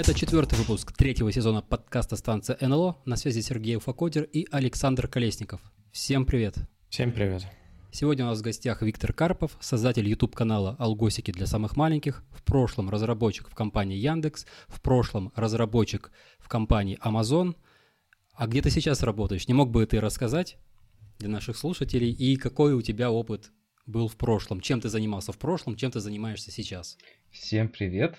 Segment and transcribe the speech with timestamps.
[0.00, 3.02] Это четвертый выпуск третьего сезона подкаста станция НЛО.
[3.04, 5.60] На связи Сергей Уфакодер и Александр Колесников.
[5.92, 6.54] Всем привет.
[6.88, 7.46] Всем привет.
[7.92, 12.88] Сегодня у нас в гостях Виктор Карпов, создатель YouTube-канала «Алгосики для самых маленьких», в прошлом
[12.88, 17.54] разработчик в компании Яндекс, в прошлом разработчик в компании Amazon.
[18.32, 19.48] А где ты сейчас работаешь?
[19.48, 20.56] Не мог бы ты рассказать
[21.18, 22.10] для наших слушателей?
[22.10, 23.52] И какой у тебя опыт
[23.84, 24.62] был в прошлом?
[24.62, 26.96] Чем ты занимался в прошлом, чем ты занимаешься сейчас?
[27.30, 28.16] Всем привет.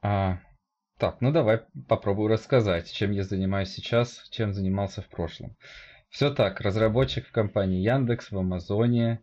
[0.00, 0.38] А,
[1.02, 5.56] так, ну давай попробую рассказать, чем я занимаюсь сейчас, чем занимался в прошлом.
[6.10, 9.20] Все так, разработчик в компании Яндекс, в Амазоне.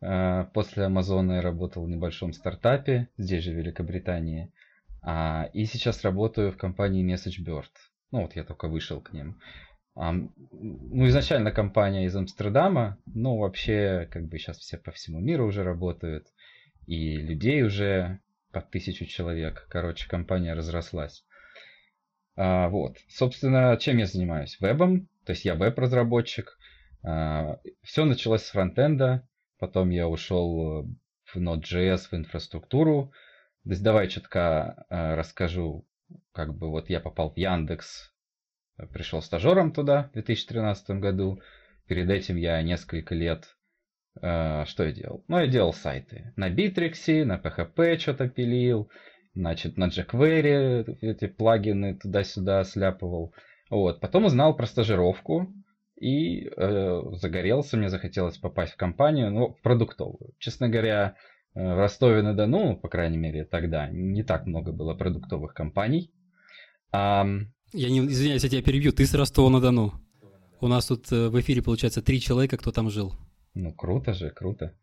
[0.00, 4.52] А, после Амазона я работал в небольшом стартапе, здесь же в Великобритании.
[5.00, 7.70] А, и сейчас работаю в компании MessageBird.
[8.10, 9.38] Ну вот я только вышел к ним.
[9.94, 15.62] Ну, изначально компания из Амстердама, но вообще, как бы сейчас все по всему миру уже
[15.62, 16.26] работают,
[16.88, 18.18] и людей уже
[18.52, 19.66] по тысячу человек.
[19.68, 21.24] Короче, компания разрослась.
[22.36, 24.58] А, вот, собственно, чем я занимаюсь?
[24.60, 26.58] Вебом, то есть я веб-разработчик.
[27.02, 30.86] А, все началось с фронтенда, потом я ушел
[31.24, 33.12] в Node.js, в инфраструктуру.
[33.64, 35.86] То есть давай чутка а, расскажу,
[36.32, 38.12] как бы вот я попал в Яндекс,
[38.92, 41.40] пришел стажером туда в 2013 году.
[41.86, 43.56] Перед этим я несколько лет
[44.20, 45.24] а, что я делал?
[45.28, 46.32] Ну, я делал сайты.
[46.36, 48.90] На Bittrex, на PHP что-то пилил,
[49.34, 53.32] значит, на jQuery эти плагины туда-сюда сляпывал.
[53.70, 54.00] Вот.
[54.00, 55.52] Потом узнал про стажировку
[55.98, 60.34] и э, загорелся, мне захотелось попасть в компанию, ну, в продуктовую.
[60.38, 61.16] Честно говоря,
[61.54, 66.10] э, в Ростове-на-Дону, по крайней мере, тогда не так много было продуктовых компаний.
[66.92, 67.24] А...
[67.72, 68.92] Я не извиняюсь, я тебя перебью.
[68.92, 69.94] Ты с Ростова-на-Дону.
[70.60, 73.14] У нас тут э, в эфире, получается, три человека, кто там жил.
[73.54, 74.74] Ну, круто же, круто.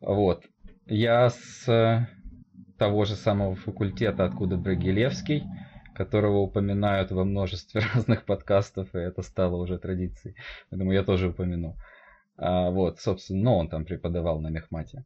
[0.00, 0.44] Вот.
[0.86, 2.06] Я с э,
[2.78, 5.44] того же самого факультета, откуда Брагилевский,
[5.94, 10.36] которого упоминают во множестве разных подкастов, и это стало уже традицией.
[10.70, 11.76] Поэтому я тоже упомяну.
[12.36, 15.04] А, вот, собственно, но он там преподавал на мехмате.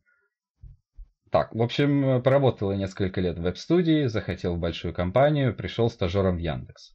[1.30, 6.36] Так, в общем, поработал я несколько лет в веб-студии, захотел в большую компанию, пришел стажером
[6.36, 6.94] в Яндекс.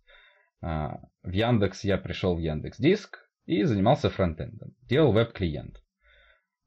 [0.61, 4.75] А, в Яндекс я пришел в Яндекс Диск, и занимался фронтендом.
[4.87, 5.81] Делал веб-клиент.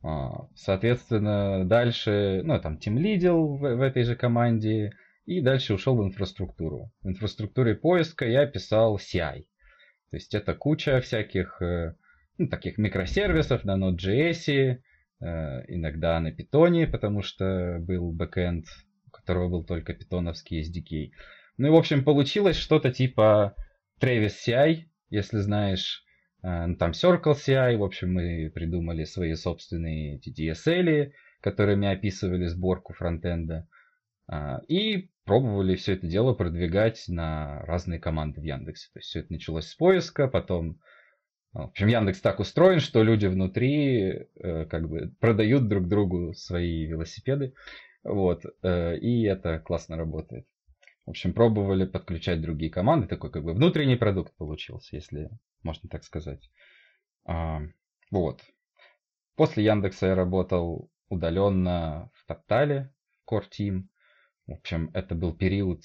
[0.02, 4.92] А, соответственно, дальше, ну, там, тим лидил в, в этой же команде,
[5.26, 6.90] и дальше ушел в инфраструктуру.
[7.02, 9.44] В инфраструктуре поиска я писал CI.
[10.10, 11.94] То есть это куча всяких, э,
[12.38, 14.78] ну, таких микросервисов на Node.js,
[15.20, 18.64] э, иногда на Python, потому что был бэкэнд,
[19.06, 21.12] у которого был только питоновский SDK.
[21.58, 23.54] Ну и, в общем, получилось что-то типа
[24.00, 26.04] Travis CI, если знаешь,
[26.42, 33.68] там Circle CI, в общем, мы придумали свои собственные DSL, которыми описывали сборку фронтенда.
[34.26, 38.88] А, и пробовали все это дело продвигать на разные команды в Яндексе.
[38.92, 40.80] То есть все это началось с поиска, потом...
[41.52, 46.86] В общем, Яндекс так устроен, что люди внутри э, как бы продают друг другу свои
[46.86, 47.54] велосипеды.
[48.04, 48.44] Вот.
[48.62, 50.46] Э, и это классно работает.
[51.06, 53.08] В общем, пробовали подключать другие команды.
[53.08, 55.28] Такой как бы внутренний продукт получился, если
[55.62, 56.50] можно так сказать.
[57.24, 57.60] А,
[58.10, 58.42] вот.
[59.36, 62.92] После Яндекса я работал удаленно в Тотале,
[63.24, 63.82] в Core Team.
[64.46, 65.82] В общем, это был период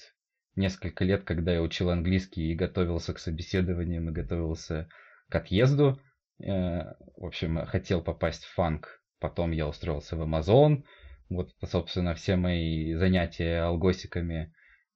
[0.56, 4.88] несколько лет, когда я учил английский и готовился к собеседованиям, и готовился
[5.28, 6.00] к отъезду.
[6.40, 9.02] Э, в общем, хотел попасть в фанк.
[9.20, 10.84] Потом я устроился в Amazon.
[11.28, 14.52] Вот, собственно, все мои занятия алгосиками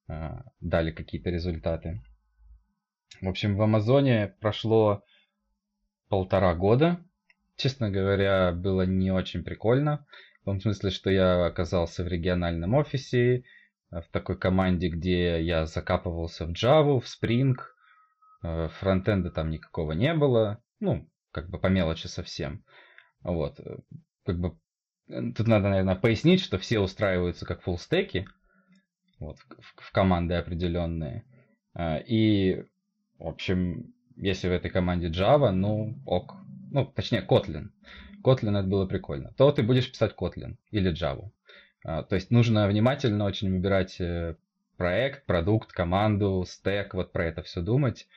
[0.07, 2.01] э, дали какие-то результаты.
[3.19, 5.03] В общем, в Амазоне прошло
[6.09, 7.03] полтора года.
[7.55, 10.05] Честно говоря, было не очень прикольно.
[10.41, 13.43] В том смысле, что я оказался в региональном офисе,
[13.91, 17.55] в такой команде, где я закапывался в Java, в Spring.
[18.43, 20.63] Э, фронтенда там никакого не было.
[20.79, 22.63] Ну, как бы по мелочи совсем.
[23.21, 23.59] Вот.
[24.25, 24.57] Как бы
[25.07, 28.25] тут надо, наверное, пояснить, что все устраиваются как фуллстеки.
[29.19, 31.25] Вот, в, в команды определенные.
[31.75, 32.63] Э, и
[33.21, 36.35] в общем, если в этой команде Java, ну ок.
[36.71, 37.69] Ну, точнее, Kotlin.
[38.23, 39.33] Kotlin это было прикольно.
[39.37, 41.29] То ты будешь писать Kotlin или Java.
[41.83, 44.35] А, то есть нужно внимательно очень выбирать э,
[44.77, 48.07] проект, продукт, команду, стек, вот про это все думать.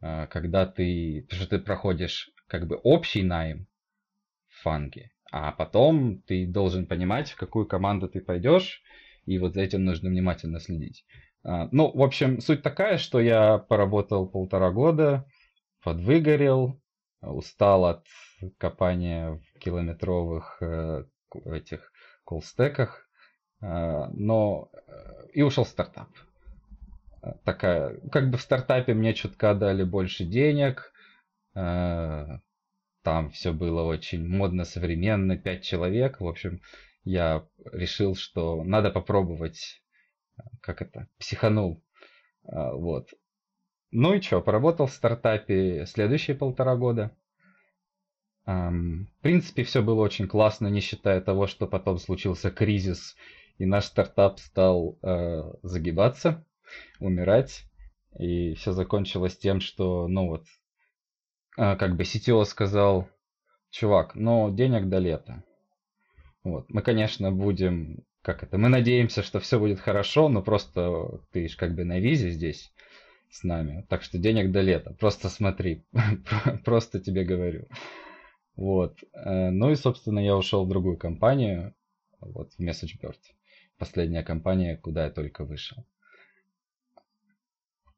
[0.00, 3.66] А, когда ты, потому что ты проходишь как бы общий найм
[4.48, 8.82] в фанге, а потом ты должен понимать, в какую команду ты пойдешь,
[9.26, 11.04] и вот за этим нужно внимательно следить.
[11.42, 15.26] А, ну, в общем, суть такая, что я поработал полтора года,
[15.82, 16.80] подвыгорел,
[17.22, 18.06] устал от
[18.58, 21.04] копания в километровых э,
[21.46, 21.92] этих
[22.24, 23.08] колстеках,
[23.60, 26.08] э, но э, и ушел в стартап.
[27.44, 30.92] такая, как бы в стартапе мне чутка дали больше денег,
[31.52, 36.60] там все было очень модно, современно, пять человек, в общем,
[37.02, 39.79] я решил, что надо попробовать,
[40.60, 41.82] как это, психанул,
[42.42, 43.10] вот.
[43.92, 47.10] Ну и что, поработал в стартапе следующие полтора года.
[48.46, 53.16] В принципе, все было очень классно, не считая того, что потом случился кризис,
[53.60, 56.46] и наш стартап стал э, загибаться,
[56.98, 57.64] умирать.
[58.18, 60.46] И все закончилось тем, что, ну вот,
[61.58, 63.06] э, как бы CTO сказал,
[63.70, 65.44] чувак, ну денег до лета.
[66.42, 66.70] Вот.
[66.70, 71.56] Мы, конечно, будем, как это, мы надеемся, что все будет хорошо, но просто ты ж
[71.56, 72.72] как бы на визе здесь
[73.30, 73.86] с нами.
[73.88, 74.94] Так что денег до лета.
[74.98, 75.84] Просто смотри.
[76.64, 77.66] Просто тебе говорю.
[78.56, 78.98] Вот.
[79.14, 81.74] Э, ну и, собственно, я ушел в другую компанию.
[82.20, 83.18] Вот, в MessageBird.
[83.78, 85.86] Последняя компания, куда я только вышел.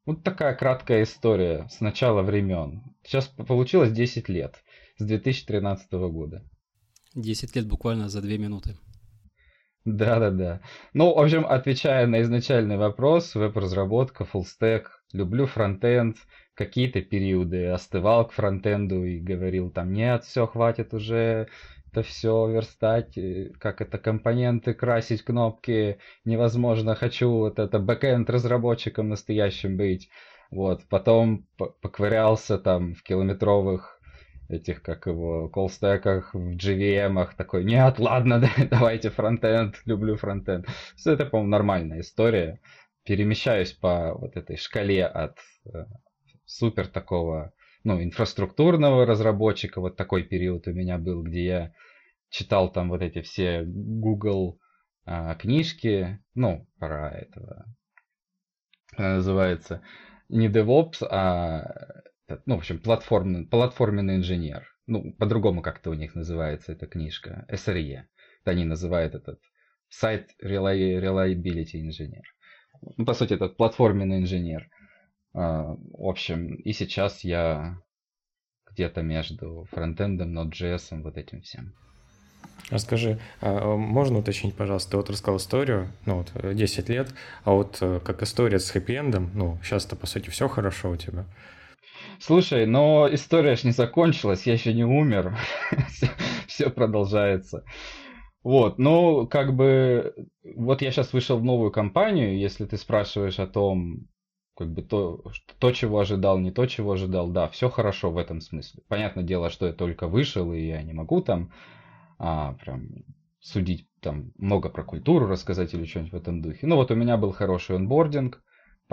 [0.05, 2.83] Вот такая краткая история с начала времен.
[3.03, 4.63] Сейчас получилось 10 лет.
[4.97, 6.43] С 2013 года.
[7.15, 8.77] 10 лет буквально за 2 минуты.
[9.85, 10.61] Да-да-да.
[10.93, 16.15] Ну, в общем, отвечая на изначальный вопрос, веб-разработка, stack, люблю фронтенд,
[16.53, 21.47] какие-то периоды остывал к фронтенду и говорил там, нет, все, хватит уже
[21.91, 29.09] это все верстать, э, как это, компоненты, красить кнопки, невозможно, хочу вот это бэкэнд разработчиком
[29.09, 30.09] настоящим быть.
[30.49, 33.99] Вот, потом поковырялся там в километровых
[34.49, 40.67] этих, как его, колстеках, в JVM, такой, нет, ладно, давайте фронтенд, люблю фронтенд.
[40.95, 42.59] Все это, по-моему, нормальная история.
[43.03, 45.85] Перемещаюсь по вот этой шкале от э,
[46.45, 47.53] супер такого,
[47.83, 51.73] ну, инфраструктурного разработчика, вот такой период у меня был, где я
[52.29, 54.59] читал там вот эти все Google
[55.05, 57.65] а, книжки, ну, про этого,
[58.97, 59.81] называется,
[60.29, 62.03] не DevOps, а
[62.45, 64.67] ну, в общем, платформный, платформенный инженер.
[64.87, 67.45] Ну, по-другому как-то у них называется эта книжка.
[67.49, 68.03] SRE.
[68.45, 69.39] Они называют этот
[69.89, 72.23] сайт Reliability Engineer.
[72.97, 74.67] Ну, по сути, этот платформенный инженер.
[75.35, 77.79] Uh, в общем, и сейчас я
[78.69, 81.73] где-то между фронтендом, Node.js, вот этим всем.
[82.69, 87.13] Расскажи, а можно уточнить, пожалуйста, ты вот рассказал историю, ну вот 10 лет,
[87.43, 91.25] а вот э, как история с хэппи-эндом, ну сейчас-то по сути все хорошо у тебя.
[92.25, 95.37] Слушай, но история ж не закончилась, я еще не умер.
[96.47, 97.65] Все продолжается.
[98.43, 100.15] Вот, ну, как бы,
[100.55, 104.07] вот я сейчас вышел в новую компанию, если ты спрашиваешь о том,
[104.55, 105.21] как бы то,
[105.59, 108.83] то, чего ожидал, не то, чего ожидал, да, все хорошо в этом смысле.
[108.87, 111.51] Понятное дело, что я только вышел, и я не могу там
[112.19, 112.87] а, прям
[113.41, 116.67] судить там много про культуру рассказать или что-нибудь в этом духе.
[116.67, 118.41] Ну вот у меня был хороший онбординг,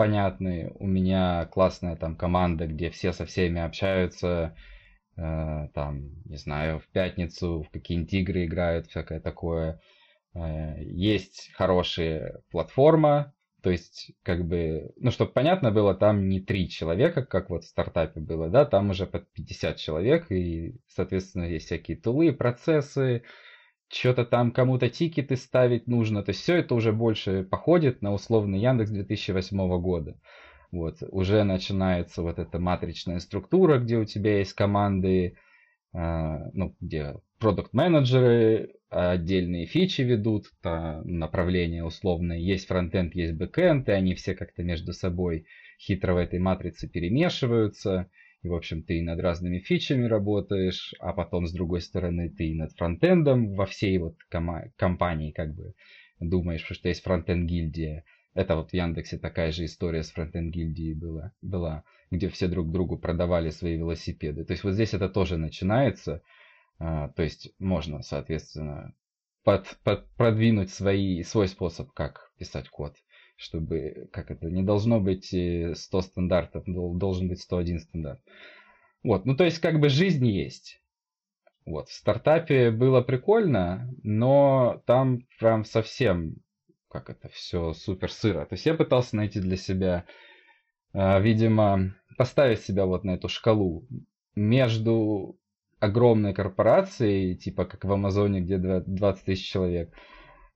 [0.01, 0.71] понятный.
[0.79, 4.55] У меня классная там команда, где все со всеми общаются.
[5.15, 9.79] Э, там, не знаю, в пятницу в какие-нибудь игры играют, всякое такое.
[10.33, 16.67] Э, есть хорошая платформа, то есть, как бы, ну, чтобы понятно было, там не три
[16.67, 21.67] человека, как вот в стартапе было, да, там уже под 50 человек, и, соответственно, есть
[21.67, 23.21] всякие тулы, процессы,
[23.91, 26.23] что-то там кому-то тикеты ставить нужно.
[26.23, 30.19] То есть все это уже больше походит на условный Яндекс 2008 года.
[30.71, 35.35] Вот, уже начинается вот эта матричная структура, где у тебя есть команды,
[35.93, 44.15] э, ну, где продукт-менеджеры отдельные фичи ведут, направления условные, есть фронтенд, есть бэкенд, и они
[44.15, 45.45] все как-то между собой
[45.79, 48.09] хитро в этой матрице перемешиваются.
[48.43, 52.71] И, в общем, ты над разными фичами работаешь, а потом, с другой стороны, ты над
[52.73, 55.73] фронтендом во всей вот кома- компании как бы
[56.19, 58.03] думаешь, что есть фронтенд-гильдия.
[58.33, 62.97] Это вот в Яндексе такая же история с фронтенд-гильдией была, была, где все друг другу
[62.97, 64.43] продавали свои велосипеды.
[64.43, 66.21] То есть вот здесь это тоже начинается.
[66.79, 68.93] А, то есть можно, соответственно,
[69.43, 72.95] под, под, продвинуть свои, свой способ, как писать код
[73.41, 78.21] чтобы, как это, не должно быть 100 э, стандартов, должен быть 101 стандарт.
[79.03, 80.79] Вот, ну то есть как бы жизнь есть.
[81.65, 86.35] Вот, в стартапе было прикольно, но там прям совсем,
[86.87, 88.45] как это, все супер сыро.
[88.45, 90.05] То есть я пытался найти для себя,
[90.93, 93.87] э, видимо, поставить себя вот на эту шкалу
[94.35, 95.35] между
[95.79, 99.91] огромной корпорацией, типа как в Амазоне, где 20 тысяч человек,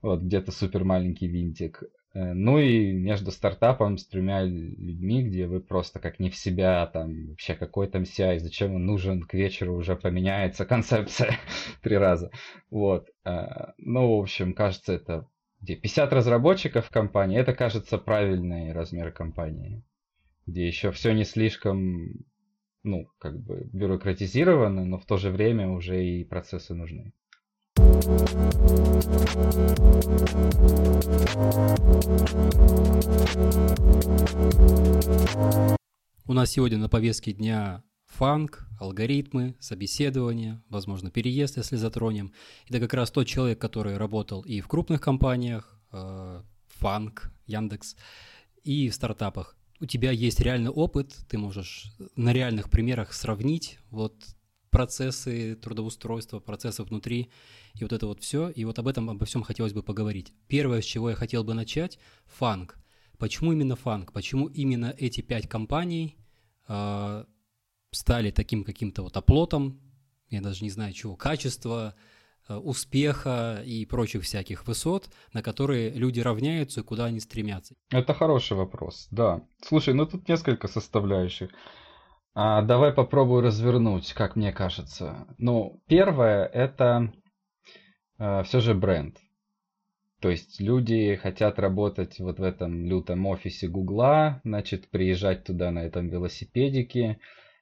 [0.03, 1.83] вот где-то супер маленький винтик,
[2.15, 7.27] ну и между стартапом с тремя людьми, где вы просто как не в себя, там
[7.27, 11.35] вообще какой там CI, зачем он нужен, к вечеру уже поменяется концепция
[11.81, 12.31] три раза.
[12.69, 13.09] Вот.
[13.25, 15.27] Э, ну, в общем, кажется, это
[15.59, 19.83] где 50 разработчиков в компании, это кажется правильный размер компании,
[20.45, 22.13] где еще все не слишком,
[22.83, 27.13] ну, как бы бюрократизировано, но в то же время уже и процессы нужны.
[36.27, 42.33] У нас сегодня на повестке дня фанк, алгоритмы, собеседование, возможно, переезд, если затронем.
[42.67, 47.95] Это как раз тот человек, который работал и в крупных компаниях, э, фанк, Яндекс,
[48.63, 49.55] и в стартапах.
[49.79, 54.15] У тебя есть реальный опыт, ты можешь на реальных примерах сравнить вот
[54.69, 57.29] процессы трудоустройства, процессы внутри,
[57.77, 58.49] и вот это вот все.
[58.49, 60.33] И вот об этом, обо всем хотелось бы поговорить.
[60.47, 62.77] Первое, с чего я хотел бы начать, фанк.
[63.17, 64.11] Почему именно фанк?
[64.11, 66.17] Почему именно эти пять компаний
[66.67, 67.25] э,
[67.91, 69.79] стали таким каким-то вот оплотом,
[70.29, 71.95] я даже не знаю чего, качества,
[72.47, 77.75] э, успеха и прочих всяких высот, на которые люди равняются и куда они стремятся?
[77.91, 79.43] Это хороший вопрос, да.
[79.61, 81.51] Слушай, ну тут несколько составляющих.
[82.33, 85.25] А, давай попробую развернуть, как мне кажется.
[85.37, 87.13] Ну, первое это
[88.19, 89.17] э, все же бренд.
[90.19, 95.85] То есть люди хотят работать вот в этом лютом офисе Гугла, значит, приезжать туда на
[95.85, 97.19] этом велосипедике,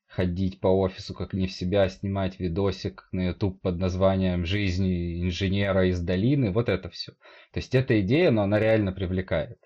[0.08, 5.88] ходить по офису как не в себя, снимать видосик на YouTube под названием «Жизнь инженера
[5.88, 7.14] из долины», вот это все.
[7.52, 9.60] То есть эта идея, но она реально привлекает.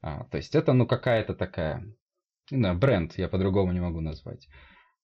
[0.00, 1.84] А, то есть это ну какая-то такая,
[2.48, 4.48] знаю, бренд, я по-другому не могу назвать.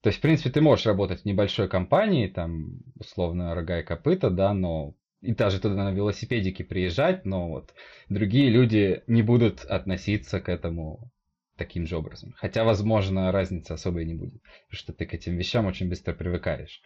[0.01, 4.31] То есть, в принципе, ты можешь работать в небольшой компании, там, условно, рога и копыта,
[4.31, 7.75] да, но и даже туда на велосипедике приезжать, но вот
[8.09, 11.11] другие люди не будут относиться к этому
[11.57, 12.33] таким же образом.
[12.37, 16.81] Хотя, возможно, разницы особой не будет, потому что ты к этим вещам очень быстро привыкаешь.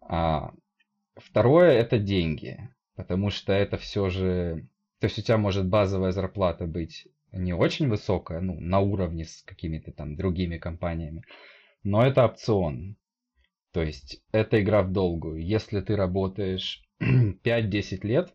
[0.00, 0.52] А,
[1.16, 4.68] второе это деньги, потому что это все же...
[5.00, 9.42] То есть у тебя может базовая зарплата быть не очень высокая, ну, на уровне с
[9.42, 11.22] какими-то там другими компаниями,
[11.82, 12.96] но это опцион.
[13.72, 15.44] То есть это игра в долгую.
[15.44, 16.82] Если ты работаешь
[17.42, 18.34] 5-10 лет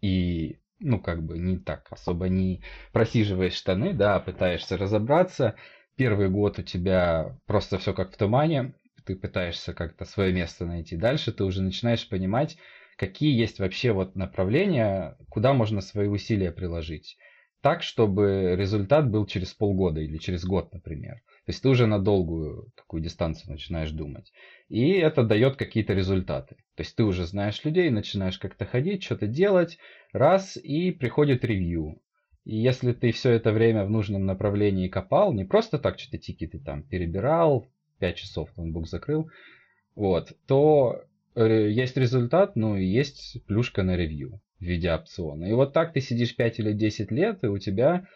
[0.00, 5.54] и ну, как бы не так особо не просиживаешь штаны, да, а пытаешься разобраться.
[5.96, 10.96] Первый год у тебя просто все как в тумане, ты пытаешься как-то свое место найти.
[10.96, 12.56] Дальше ты уже начинаешь понимать,
[12.96, 17.16] какие есть вообще вот направления, куда можно свои усилия приложить.
[17.60, 21.20] Так, чтобы результат был через полгода или через год, например.
[21.50, 24.32] То есть ты уже на долгую такую дистанцию начинаешь думать.
[24.68, 26.54] И это дает какие-то результаты.
[26.76, 29.76] То есть ты уже знаешь людей, начинаешь как-то ходить, что-то делать,
[30.12, 32.00] раз, и приходит ревью.
[32.44, 36.60] И если ты все это время в нужном направлении копал, не просто так что-то тикеты
[36.60, 37.66] там перебирал,
[37.98, 39.28] 5 часов ноутбук закрыл,
[39.96, 41.02] вот, то
[41.34, 45.46] э, есть результат, ну и есть плюшка на ревью в виде опциона.
[45.46, 48.06] И вот так ты сидишь 5 или 10 лет, и у тебя,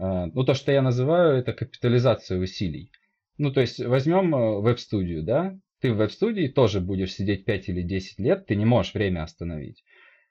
[0.00, 2.90] ну то, что я называю, это капитализация усилий.
[3.38, 7.82] Ну то есть возьмем э, веб-студию, да, ты в веб-студии тоже будешь сидеть 5 или
[7.82, 9.84] 10 лет, ты не можешь время остановить.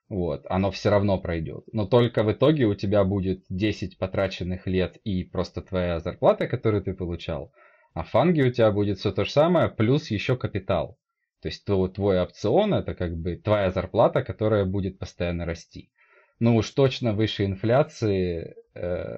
[0.08, 1.66] Вот, оно все равно пройдет.
[1.72, 6.84] Но только в итоге у тебя будет 10 потраченных лет и просто твоя зарплата, которую
[6.84, 7.52] ты получал.
[7.94, 10.98] А в фанге у тебя будет все то же самое, плюс еще капитал.
[11.42, 15.92] То есть твой, твой опцион это как бы твоя зарплата, которая будет постоянно расти.
[16.40, 19.18] Ну уж точно выше инфляции, э,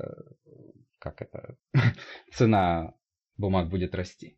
[1.02, 1.58] как это,
[2.34, 2.94] цена
[3.38, 4.38] бумаг будет расти.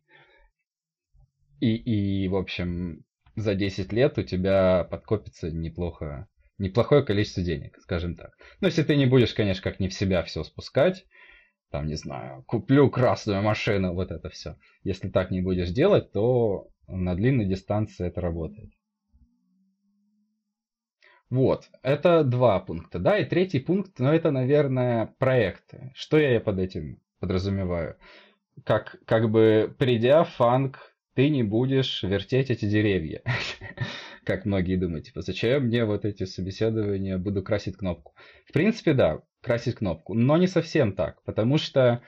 [1.60, 3.04] И, и, в общем,
[3.36, 6.28] за 10 лет у тебя подкопится неплохо
[6.58, 8.30] неплохое количество денег, скажем так.
[8.60, 11.04] Ну, если ты не будешь, конечно, как не в себя все спускать,
[11.70, 14.56] там, не знаю, куплю красную машину, вот это все.
[14.84, 18.70] Если так не будешь делать, то на длинной дистанции это работает.
[21.34, 25.90] Вот, это два пункта, да, и третий пункт, ну, это, наверное, проекты.
[25.92, 27.96] Что я под этим подразумеваю?
[28.62, 33.20] Как, как бы, придя в фанк, ты не будешь вертеть эти деревья.
[34.24, 38.14] как многие думают, типа, зачем мне вот эти собеседования, буду красить кнопку.
[38.46, 42.00] В принципе, да, красить кнопку, но не совсем так, потому что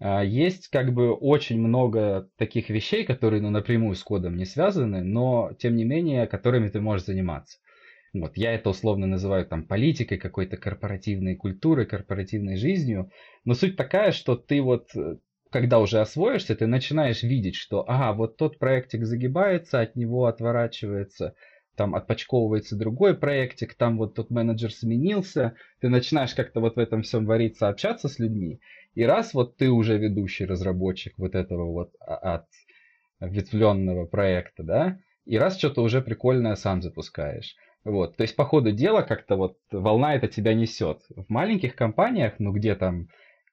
[0.00, 5.02] а, есть как бы очень много таких вещей, которые ну, напрямую с кодом не связаны,
[5.02, 7.56] но тем не менее, которыми ты можешь заниматься.
[8.20, 13.10] Вот, я это условно называю там политикой, какой-то корпоративной культурой, корпоративной жизнью.
[13.44, 15.16] Но суть такая, что ты вот, э,
[15.50, 21.34] когда уже освоишься, ты начинаешь видеть, что, ага, вот тот проектик загибается, от него отворачивается
[21.76, 27.02] там отпочковывается другой проектик, там вот тот менеджер сменился, ты начинаешь как-то вот в этом
[27.02, 28.60] всем вариться, общаться с людьми,
[28.94, 32.46] и раз вот ты уже ведущий разработчик вот этого вот от
[33.20, 37.54] ветвленного проекта, да, и раз что-то уже прикольное сам запускаешь.
[37.86, 41.02] Вот, то есть по ходу дела как-то вот волна это тебя несет.
[41.10, 43.06] В маленьких компаниях, ну где там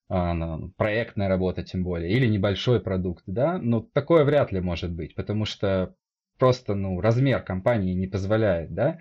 [0.10, 5.14] а, проектная работа тем более, или небольшой продукт, да, ну такое вряд ли может быть,
[5.14, 5.94] потому что
[6.40, 8.98] просто, ну, размер компании не позволяет, да,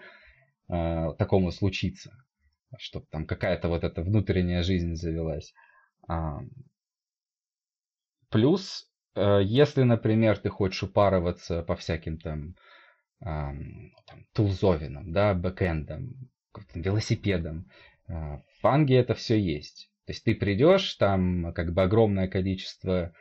[0.68, 2.12] а, такому случиться,
[2.76, 5.54] чтобы там какая-то вот эта внутренняя жизнь завелась.
[6.08, 6.40] А,
[8.28, 12.54] плюс, э, если, например, ты хочешь упарываться по всяким там,
[13.22, 13.92] там
[14.32, 16.10] тулзовинам, да, бэкэндам,
[16.74, 17.68] велосипедам,
[18.08, 19.90] в фанге это все есть.
[20.06, 23.12] То есть ты придешь, там как бы огромное количество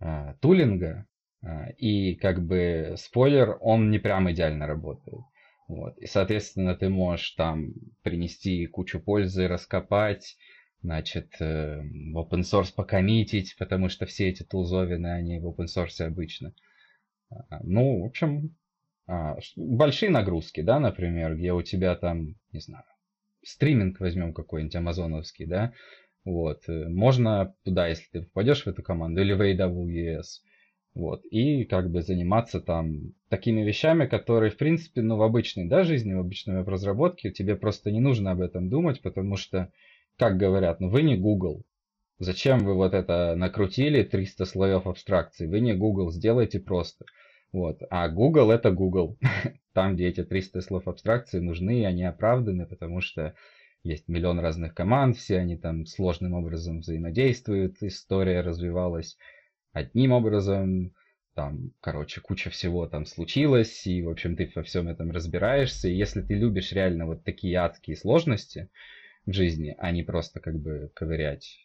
[0.00, 1.06] э, тулинга,
[1.42, 5.20] э, и как бы спойлер, он не прям идеально работает.
[5.66, 5.96] Вот.
[5.98, 7.72] И, соответственно, ты можешь там
[8.02, 10.36] принести кучу пользы, раскопать,
[10.82, 16.04] значит, э, в open source покоммитить, потому что все эти тулзовины, они в open source
[16.04, 16.52] обычно.
[17.62, 18.54] Ну, в общем,
[19.56, 22.84] большие нагрузки, да, например, где у тебя там, не знаю,
[23.44, 25.72] стриминг возьмем какой-нибудь амазоновский, да,
[26.26, 26.68] вот.
[26.68, 30.42] Э, можно туда, если ты попадешь в эту команду, или в AWS.
[30.94, 31.24] Вот.
[31.30, 36.14] И как бы заниматься там такими вещами, которые, в принципе, ну, в обычной да, жизни,
[36.14, 39.70] в обычной веб-разработке тебе просто не нужно об этом думать, потому что,
[40.18, 41.62] как говорят, ну вы не Google.
[42.18, 45.46] Зачем вы вот это накрутили 300 слоев абстракции?
[45.46, 47.04] Вы не Google, сделайте просто.
[47.52, 47.80] Вот.
[47.90, 49.18] А Google это Google.
[49.72, 53.34] Там, где эти 300 слов абстракции нужны, и они оправданы, потому что
[53.82, 59.16] есть миллион разных команд, все они там сложным образом взаимодействуют, история развивалась
[59.72, 60.92] одним образом,
[61.34, 65.94] там, короче, куча всего там случилось, и, в общем, ты во всем этом разбираешься, и
[65.94, 68.70] если ты любишь реально вот такие адские сложности
[69.26, 71.58] в жизни, а не просто как бы ковырять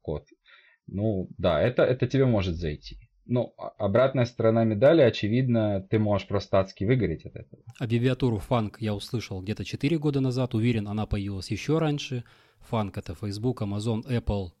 [0.00, 0.26] код,
[0.86, 3.07] ну, да, это, это тебе может зайти.
[3.28, 7.62] Ну, а, обратная сторона медали, очевидно, ты можешь просто адски выгореть от этого.
[7.78, 10.54] Аббревиатуру фанк я услышал где-то 4 года назад.
[10.54, 12.24] Уверен, она появилась еще раньше.
[12.60, 14.52] Фанк это Facebook, Amazon, Apple.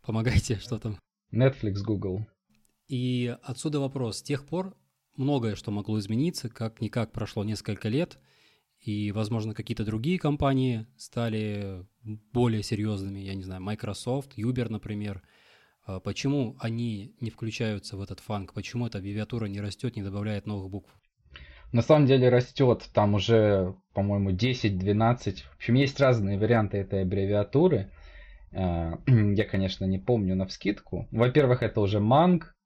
[0.00, 0.98] Помогайте, что там?
[1.32, 2.26] Netflix, Google.
[2.88, 4.18] И отсюда вопрос.
[4.18, 4.74] С тех пор
[5.16, 8.18] многое что могло измениться, как-никак прошло несколько лет,
[8.80, 11.84] и, возможно, какие-то другие компании стали
[12.32, 15.22] более серьезными, я не знаю, Microsoft, Uber, например–
[16.04, 18.52] почему они не включаются в этот фанк?
[18.52, 20.92] Почему эта аббревиатура не растет, не добавляет новых букв?
[21.72, 25.42] На самом деле растет, там уже, по-моему, 10-12.
[25.42, 27.90] В общем, есть разные варианты этой аббревиатуры.
[28.52, 31.06] А, я, конечно, не помню на вскидку.
[31.10, 32.56] Во-первых, это уже манг,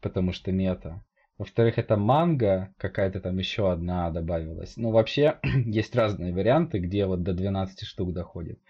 [0.00, 1.04] потому что мета.
[1.36, 4.76] Во-вторых, это манга, какая-то там еще одна добавилась.
[4.76, 8.60] Ну, вообще, есть разные варианты, где вот до 12 штук доходит.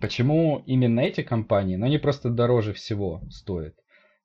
[0.00, 1.76] Почему именно эти компании?
[1.76, 3.74] Ну, они просто дороже всего стоят.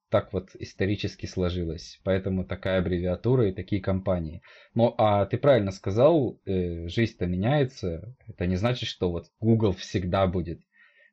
[0.10, 2.00] Так вот исторически сложилось.
[2.04, 4.42] Поэтому такая аббревиатура и такие компании.
[4.74, 8.14] Ну, а ты правильно сказал, э, жизнь-то меняется.
[8.28, 10.60] Это не значит, что вот Google всегда будет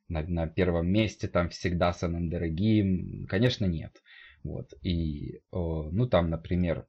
[0.09, 3.27] на, на первом месте, там всегда самым дорогим.
[3.29, 4.03] Конечно, нет.
[4.43, 4.73] Вот.
[4.83, 6.87] И, о, ну, там, например,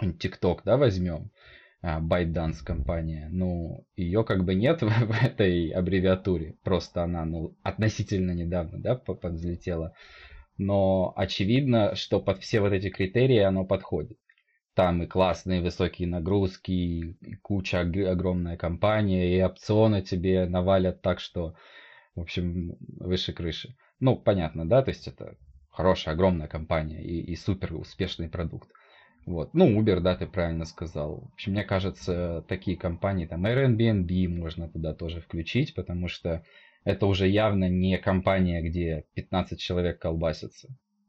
[0.00, 1.30] TikTok, да, возьмем.
[1.82, 3.28] ByteDance компания.
[3.30, 6.56] Ну, ее как бы нет в, в этой аббревиатуре.
[6.62, 9.92] Просто она, ну, относительно недавно, да, подвзлетела.
[10.56, 14.18] Но очевидно, что под все вот эти критерии оно подходит.
[14.74, 21.54] Там и классные высокие нагрузки, и куча огромная компания, и опционы тебе навалят так, что,
[22.14, 23.76] в общем, выше крыши.
[23.98, 25.36] Ну, понятно, да, то есть это
[25.68, 28.70] хорошая, огромная компания и, и супер успешный продукт.
[29.28, 29.52] Вот.
[29.52, 31.20] Ну, Uber, да, ты правильно сказал.
[31.20, 36.42] В общем, мне кажется, такие компании, там Airbnb можно туда тоже включить, потому что
[36.84, 40.68] это уже явно не компания, где 15 человек колбасятся.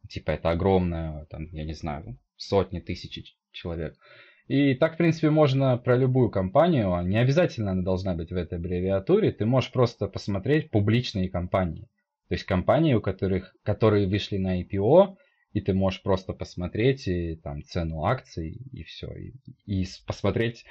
[0.09, 3.95] Типа это огромная, там, я не знаю, сотни тысяч человек.
[4.49, 8.35] И так, в принципе, можно про любую компанию, а не обязательно она должна быть в
[8.35, 11.87] этой аббревиатуре, ты можешь просто посмотреть публичные компании.
[12.27, 15.15] То есть компании, у которых, которые вышли на IPO,
[15.53, 19.33] и ты можешь просто посмотреть и там цену акций и все, и,
[19.65, 20.65] и посмотреть,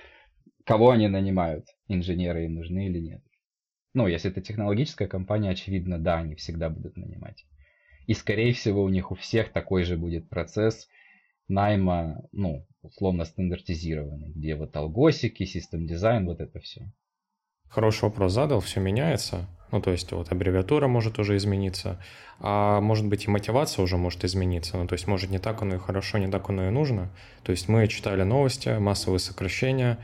[0.65, 3.23] кого они нанимают, инженеры им нужны или нет.
[3.95, 7.47] Ну, если это технологическая компания, очевидно, да, они всегда будут нанимать.
[8.07, 10.89] И, скорее всего, у них у всех такой же будет процесс
[11.49, 16.93] найма, ну, условно стандартизированный, где вот алгосики, систем дизайн, вот это все.
[17.69, 19.49] Хороший вопрос задал, все меняется.
[19.71, 22.01] Ну, то есть вот аббревиатура может уже измениться,
[22.41, 24.77] а может быть и мотивация уже может измениться.
[24.77, 27.11] Ну, то есть может не так оно и хорошо, не так оно и нужно.
[27.43, 29.99] То есть мы читали новости, массовые сокращения.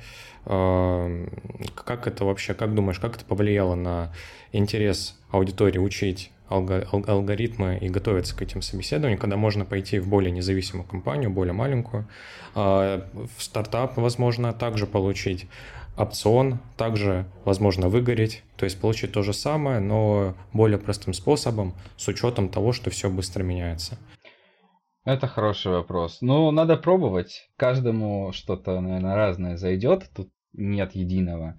[0.46, 1.30] Эм,
[1.74, 4.12] как это вообще, как думаешь, как это повлияло на
[4.52, 10.86] интерес аудитории учить алгоритмы и готовиться к этим собеседованиям, когда можно пойти в более независимую
[10.86, 12.06] компанию, более маленькую,
[12.54, 15.46] а, в стартап, возможно, также получить
[15.96, 22.08] опцион также возможно выгореть, то есть получить то же самое, но более простым способом, с
[22.08, 23.98] учетом того, что все быстро меняется.
[25.04, 26.18] Это хороший вопрос.
[26.22, 27.50] Ну, надо пробовать.
[27.56, 30.08] Каждому что-то, наверное, разное зайдет.
[30.16, 31.58] Тут нет единого.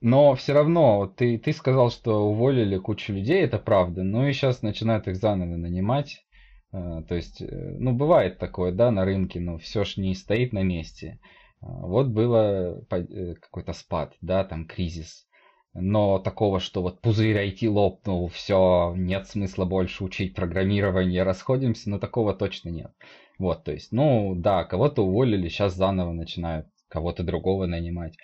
[0.00, 4.02] Но все равно, ты, ты сказал, что уволили кучу людей, это правда.
[4.02, 6.24] Ну и сейчас начинают их заново нанимать.
[6.72, 10.52] Э, то есть, э, ну, бывает такое, да, на рынке, но все ж не стоит
[10.52, 11.20] на месте.
[11.62, 15.26] Э, вот было какой-то спад, да, там кризис.
[15.74, 21.98] Но такого, что вот пузырь IT лопнул, все, нет смысла больше учить программирование, расходимся, но
[21.98, 22.92] такого точно нет.
[23.38, 28.16] Вот, то есть, ну да, кого-то уволили, сейчас заново начинают кого-то другого нанимать.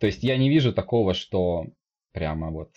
[0.00, 1.66] То есть я не вижу такого, что
[2.12, 2.70] прямо вот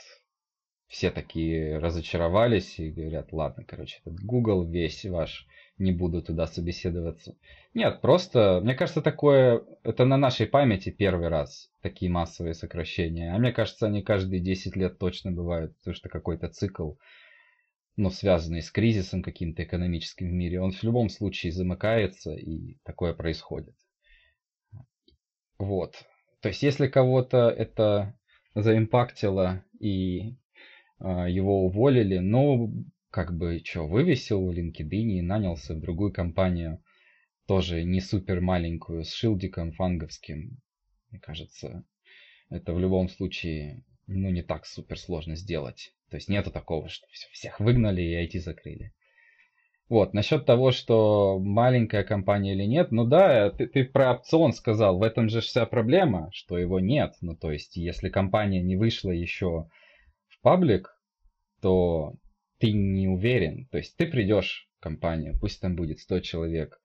[0.87, 7.35] все такие разочаровались и говорят, ладно, короче, этот Google весь ваш, не буду туда собеседоваться.
[7.75, 13.35] Нет, просто, мне кажется, такое, это на нашей памяти первый раз, такие массовые сокращения.
[13.35, 16.93] А мне кажется, они каждые 10 лет точно бывают, потому что какой-то цикл,
[17.97, 23.13] ну, связанный с кризисом каким-то экономическим в мире, он в любом случае замыкается, и такое
[23.13, 23.75] происходит.
[25.59, 26.05] Вот.
[26.39, 28.17] То есть, если кого-то это
[28.53, 30.37] заимпактило и
[31.01, 32.71] э, его уволили, ну,
[33.09, 36.81] как бы, что, вывесил в LinkedIn и нанялся в другую компанию,
[37.47, 40.57] тоже не супер маленькую, с шилдиком фанговским.
[41.09, 41.83] Мне кажется,
[42.49, 45.93] это в любом случае, ну, не так супер сложно сделать.
[46.09, 48.93] То есть нету такого, что всех выгнали и IT закрыли.
[49.87, 54.97] Вот, насчет того, что маленькая компания или нет, ну да, ты, ты про опцион сказал,
[54.97, 57.13] в этом же вся проблема, что его нет.
[57.21, 59.69] Ну то есть, если компания не вышла еще
[60.27, 60.99] в паблик,
[61.61, 62.15] то
[62.57, 63.67] ты не уверен.
[63.71, 66.79] То есть, ты придешь в компанию, пусть там будет 100 человек,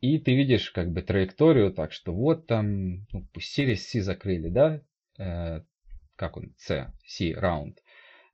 [0.00, 4.80] и ты видишь как бы траекторию, так что вот там, ну, Series C закрыли, да,
[5.18, 5.62] э,
[6.16, 7.78] как он, C, C, раунд.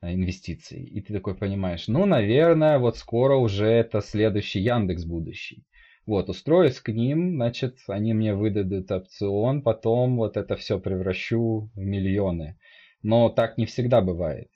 [0.04, 0.82] Э, инвестиций.
[0.84, 5.64] И ты такой понимаешь, ну, наверное, вот скоро уже это следующий Яндекс будущий.
[6.06, 11.78] Вот, устроюсь к ним, значит, они мне выдадут опцион, потом вот это все превращу в
[11.78, 12.58] миллионы.
[13.02, 14.50] Но так не всегда бывает.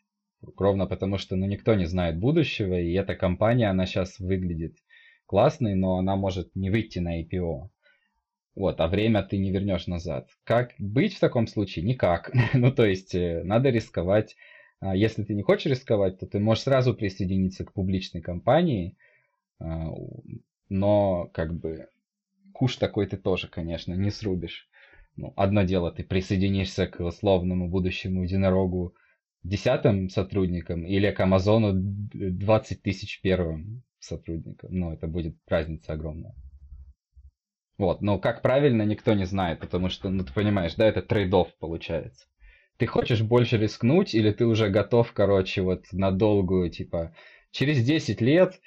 [0.59, 4.77] Ровно потому, что ну, никто не знает будущего, и эта компания, она сейчас выглядит
[5.29, 7.69] классной, но она может не выйти на IPO.
[8.57, 10.29] Вот, а время ты не вернешь назад.
[10.43, 11.85] Как быть в таком случае?
[11.85, 12.33] Никак.
[12.55, 14.35] ну, то есть, э, надо рисковать
[14.81, 18.97] а если ты не хочешь рисковать, то ты можешь сразу присоединиться к публичной компании,
[19.61, 19.91] а,
[20.69, 21.89] но как бы
[22.53, 24.69] куш такой ты тоже, конечно, не срубишь.
[25.17, 28.95] Ну, одно дело, ты присоединишься к условному будущему единорогу
[29.43, 34.71] десятым сотрудникам или к Амазону 20 тысяч первым сотрудникам.
[34.73, 36.35] Ну, это будет разница огромная.
[37.79, 41.49] Вот, но как правильно, никто не знает, потому что, ну, ты понимаешь, да, это трейдов
[41.59, 42.27] получается
[42.79, 47.13] ты хочешь больше рискнуть, или ты уже готов, короче, вот на долгую, типа,
[47.51, 48.61] через 10 лет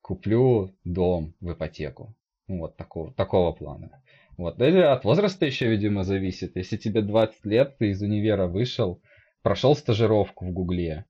[0.00, 2.14] куплю дом в ипотеку.
[2.46, 4.02] Ну, вот такого, такого плана.
[4.36, 4.60] Вот.
[4.62, 6.54] Или от возраста еще, видимо, зависит.
[6.54, 9.02] Если тебе 20 лет, ты из универа вышел,
[9.42, 11.04] прошел стажировку в Гугле,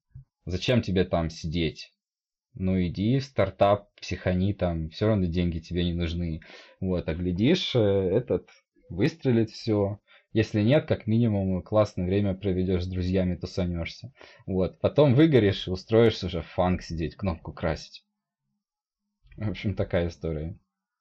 [0.47, 1.93] зачем тебе там сидеть?
[2.55, 6.41] Ну иди в стартап, психани там, все равно деньги тебе не нужны.
[6.81, 8.49] Вот, а глядишь, э, этот
[8.89, 10.01] выстрелит все,
[10.33, 14.13] если нет, как минимум классное время проведешь с друзьями, тусанешься.
[14.47, 14.79] Вот.
[14.81, 18.05] Потом выгоришь и устроишься уже в фанк сидеть, кнопку красить.
[19.37, 20.59] В общем, такая история.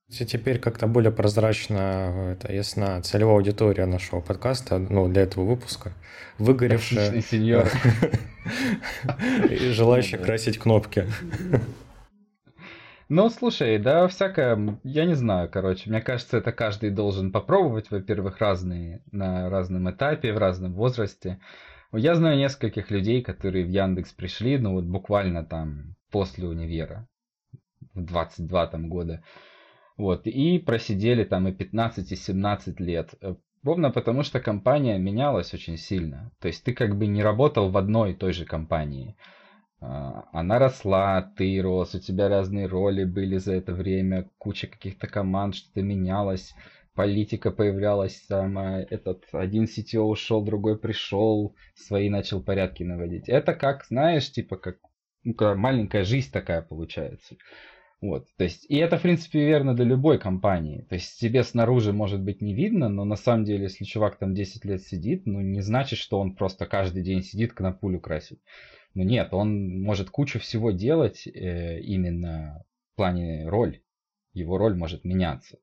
[0.09, 5.91] Теперь как-то более прозрачно, это ясна целевая аудитория нашего подкаста, ну, для этого выпуска.
[6.37, 7.21] Выгоревшая...
[7.21, 7.67] сеньор.
[9.49, 11.05] И желающие красить кнопки.
[13.09, 18.39] Ну, слушай, да, всякое, я не знаю, короче, мне кажется, это каждый должен попробовать, во-первых,
[18.39, 21.39] разные, на разном этапе, в разном возрасте.
[21.91, 27.07] Я знаю нескольких людей, которые в Яндекс пришли, ну вот буквально там после универа,
[27.93, 29.21] в 22 там года,
[29.97, 33.15] вот, и просидели там и 15, и 17 лет.
[33.21, 36.31] Э, ровно потому, что компания менялась очень сильно.
[36.39, 39.15] То есть ты как бы не работал в одной и той же компании.
[39.79, 45.07] А, она росла, ты рос, у тебя разные роли были за это время, куча каких-то
[45.07, 46.53] команд, что-то менялось,
[46.93, 53.29] политика появлялась, там, этот один CTO ушел, другой пришел, свои начал порядки наводить.
[53.29, 54.77] Это как, знаешь, типа как
[55.23, 57.35] ну, маленькая жизнь такая получается.
[57.99, 60.85] Вот, то есть, и это, в принципе, верно для любой компании.
[60.87, 64.35] То есть, тебе снаружи, может быть, не видно, но на самом деле, если чувак там
[64.35, 68.39] 10 лет сидит, ну, не значит, что он просто каждый день сидит, к пулю красит.
[68.97, 73.81] Ну нет, он может кучу всего делать э, именно в плане роль.
[74.33, 75.59] Его роль может меняться.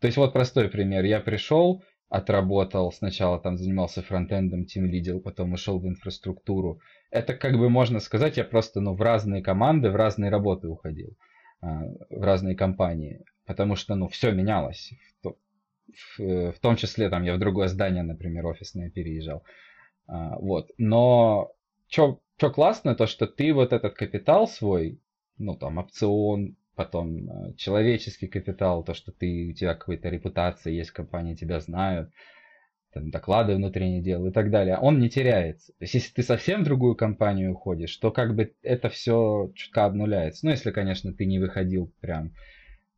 [0.00, 1.04] То есть вот простой пример.
[1.04, 6.80] Я пришел, отработал, сначала там занимался фронтендом, тим лидил, потом ушел в инфраструктуру.
[7.10, 11.16] Это как бы можно сказать, я просто ну, в разные команды, в разные работы уходил,
[11.62, 14.92] в разные компании, потому что ну, все менялось.
[15.22, 15.34] В,
[16.18, 19.44] в, в том числе там я в другое здание, например, офисное переезжал.
[20.06, 20.70] А, вот.
[20.78, 21.52] Но
[21.88, 25.00] что классно, то что ты вот этот капитал свой,
[25.38, 30.90] ну там опцион, потом э, человеческий капитал, то, что ты, у тебя какая-то репутация есть,
[30.90, 32.10] компании тебя знают,
[32.92, 35.68] там, доклады внутренние дел и так далее, он не теряется.
[35.72, 39.84] То есть, если ты совсем в другую компанию уходишь, то как бы это все чутка
[39.84, 40.46] обнуляется.
[40.46, 42.32] Ну, если, конечно, ты не выходил прям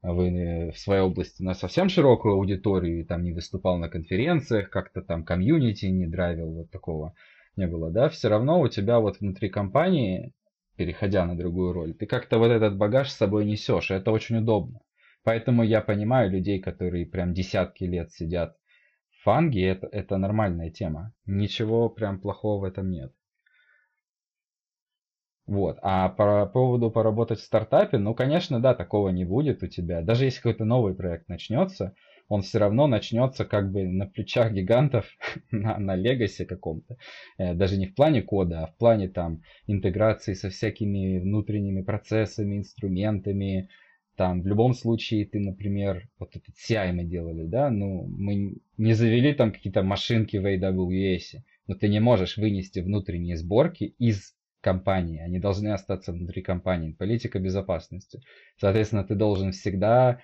[0.02, 5.02] в, в своей области на совсем широкую аудиторию, и там не выступал на конференциях, как-то
[5.02, 7.14] там комьюнити не драйвил, вот такого
[7.56, 10.32] не было, да, все равно у тебя вот внутри компании
[10.76, 14.38] переходя на другую роль, ты как-то вот этот багаж с собой несешь, и это очень
[14.38, 14.80] удобно.
[15.22, 18.56] Поэтому я понимаю людей, которые прям десятки лет сидят
[19.24, 21.14] в фанге, это, это нормальная тема.
[21.24, 23.10] Ничего прям плохого в этом нет.
[25.46, 25.78] Вот.
[25.80, 30.02] А по поводу поработать в стартапе, ну, конечно, да, такого не будет у тебя.
[30.02, 31.94] Даже если какой-то новый проект начнется,
[32.28, 35.06] он все равно начнется как бы на плечах гигантов,
[35.50, 36.98] на, на легасе каком-то.
[37.38, 42.58] Э, даже не в плане кода, а в плане там интеграции со всякими внутренними процессами,
[42.58, 43.70] инструментами.
[44.16, 48.92] Там в любом случае ты, например, вот этот CI мы делали, да, ну мы не
[48.92, 55.20] завели там какие-то машинки в AWS, но ты не можешь вынести внутренние сборки из компании,
[55.20, 56.92] они должны остаться внутри компании.
[56.92, 58.22] Политика безопасности.
[58.56, 60.20] Соответственно, ты должен всегда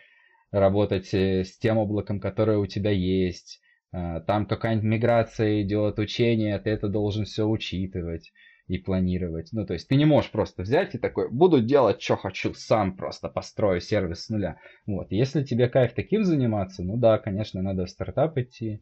[0.51, 3.61] работать э, с тем облаком, которое у тебя есть.
[3.93, 8.33] А, там какая-нибудь миграция идет, учение, ты это должен все учитывать
[8.71, 9.49] и планировать.
[9.51, 12.97] Ну, то есть ты не можешь просто взять и такой, буду делать, что хочу, сам
[12.97, 14.61] просто построю сервис с нуля.
[14.87, 18.81] Вот, если тебе кайф таким заниматься, ну да, конечно, надо в стартап идти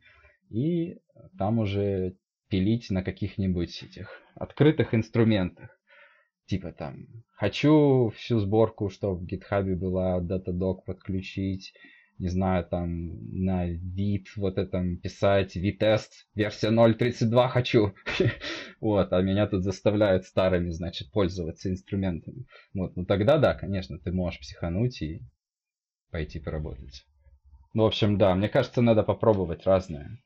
[0.50, 0.98] и
[1.38, 2.16] там уже
[2.50, 5.70] пилить на каких-нибудь этих открытых инструментах.
[6.44, 11.72] Типа там, хочу всю сборку, чтобы в гитхабе была Datadog подключить,
[12.18, 17.94] не знаю, там на вид вот этом писать, витест, версия 0.32 хочу.
[18.80, 22.46] вот, а меня тут заставляют старыми, значит, пользоваться инструментами.
[22.74, 25.22] Вот, ну тогда да, конечно, ты можешь психануть и
[26.10, 27.06] пойти поработать.
[27.74, 30.18] Ну, в общем, да, мне кажется, надо попробовать разное.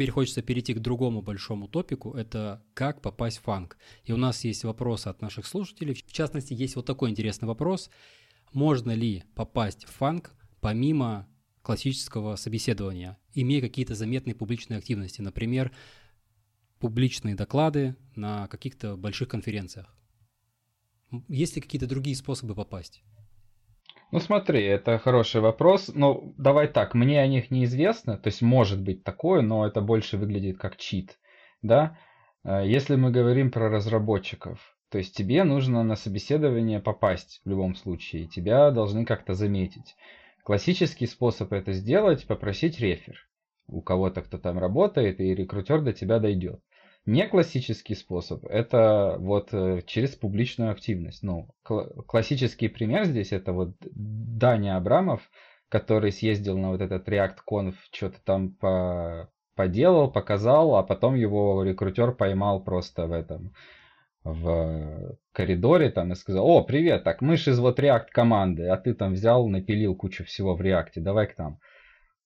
[0.00, 3.76] Теперь хочется перейти к другому большому топику, это как попасть в фанк.
[4.04, 5.92] И у нас есть вопросы от наших слушателей.
[5.92, 7.90] В частности, есть вот такой интересный вопрос.
[8.54, 11.28] Можно ли попасть в фанк помимо
[11.60, 15.70] классического собеседования, имея какие-то заметные публичные активности, например,
[16.78, 19.94] публичные доклады на каких-то больших конференциях?
[21.28, 23.02] Есть ли какие-то другие способы попасть?
[24.12, 25.90] Ну смотри, это хороший вопрос.
[25.94, 30.16] Ну, давай так, мне о них неизвестно, то есть может быть такое, но это больше
[30.16, 31.18] выглядит как чит,
[31.62, 31.96] да?
[32.42, 37.76] Э, если мы говорим про разработчиков, то есть тебе нужно на собеседование попасть в любом
[37.76, 39.94] случае, тебя должны как-то заметить.
[40.42, 43.28] Классический способ это сделать– попросить рефер
[43.68, 46.60] у кого-то, кто там работает, и рекрутер до тебя дойдет.
[47.06, 51.22] Не классический способ, это вот э, через публичную активность.
[51.22, 55.22] Ну, кл- классический пример здесь это вот Даня Абрамов,
[55.68, 61.62] который съездил на вот этот React Conf, что-то там по поделал, показал, а потом его
[61.62, 63.52] рекрутер поймал просто в этом
[64.24, 68.76] в коридоре там и сказал, о, привет, так мы же из вот React команды, а
[68.76, 71.58] ты там взял, напилил кучу всего в React, давай к нам.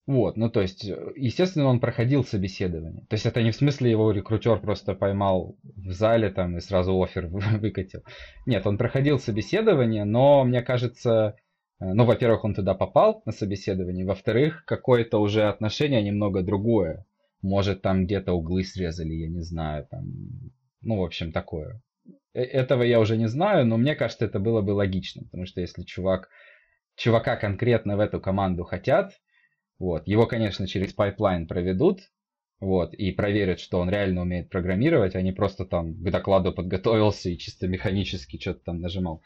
[0.06, 3.06] Вот, ну то есть, э, естественно, он проходил собеседование.
[3.08, 7.00] То есть это не в смысле его рекрутер просто поймал в зале там и сразу
[7.02, 8.02] офер выкатил.
[8.44, 11.36] Нет, он проходил собеседование, но мне кажется,
[11.80, 17.06] э, ну, во-первых, он туда попал на собеседование, во-вторых, какое-то уже отношение немного другое.
[17.40, 20.04] Может, там где-то углы срезали, я не знаю, там,
[20.82, 21.80] ну, в общем, такое.
[22.34, 25.62] Э, этого я уже не знаю, но мне кажется, это было бы логично, потому что
[25.62, 26.28] если чувак,
[26.94, 29.12] чувака конкретно в эту команду хотят,
[29.78, 30.06] вот.
[30.06, 32.00] Его, конечно, через pipeline проведут,
[32.60, 37.28] вот, и проверят, что он реально умеет программировать, а не просто там к докладу подготовился
[37.28, 39.22] и чисто механически что-то там нажимал.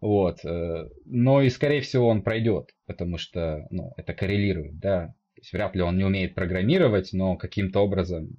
[0.00, 0.44] Вот.
[0.44, 5.08] Э, но и, скорее всего, он пройдет, потому что ну, это коррелирует, да.
[5.34, 8.36] То есть вряд ли он не умеет программировать, но каким-то образом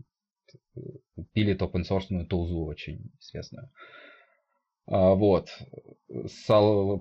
[1.33, 3.69] пилит open source тулзу очень известную.
[4.85, 5.49] А, вот.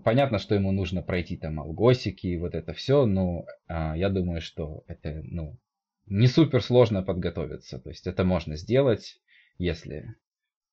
[0.04, 4.40] Понятно, что ему нужно пройти там алгосики и вот это все, но а, я думаю,
[4.40, 5.58] что это ну,
[6.06, 7.78] не супер сложно подготовиться.
[7.78, 9.20] То есть это можно сделать,
[9.58, 10.14] если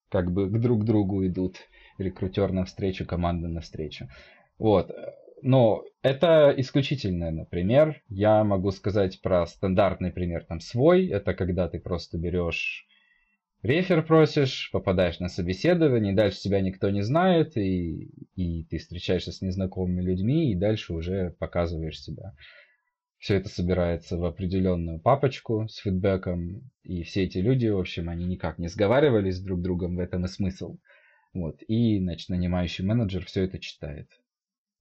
[0.09, 1.57] как бы к друг другу идут.
[1.97, 4.07] Рекрутер навстречу, команда навстречу.
[4.57, 4.91] Вот.
[5.41, 8.01] Но это исключительное, например.
[8.07, 11.07] Я могу сказать про стандартный пример, там свой.
[11.07, 12.85] Это когда ты просто берешь
[13.63, 19.41] рефер просишь, попадаешь на собеседование, дальше тебя никто не знает, и, и ты встречаешься с
[19.41, 22.33] незнакомыми людьми, и дальше уже показываешь себя.
[23.17, 28.25] Все это собирается в определенную папочку с фидбэком, и все эти люди, в общем, они
[28.25, 30.77] никак не сговаривались с друг другом, в этом и смысл.
[31.33, 31.61] Вот.
[31.67, 34.09] И, значит, нанимающий менеджер все это читает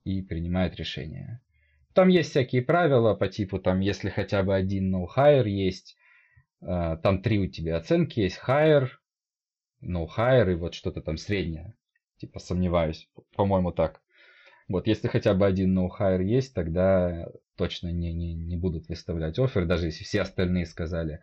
[0.05, 1.41] и принимает решение.
[1.95, 5.97] Там есть всякие правила по типу, там, если хотя бы один no-hire есть,
[6.61, 8.41] там три у тебя оценки есть.
[8.47, 8.89] Higher,
[9.83, 11.75] no higher и вот что-то там среднее.
[12.19, 13.09] Типа сомневаюсь.
[13.37, 14.01] По-моему так.
[14.69, 19.39] Вот если хотя бы один no higher есть, тогда точно не, не, не будут выставлять
[19.39, 21.21] офер, даже если все остальные сказали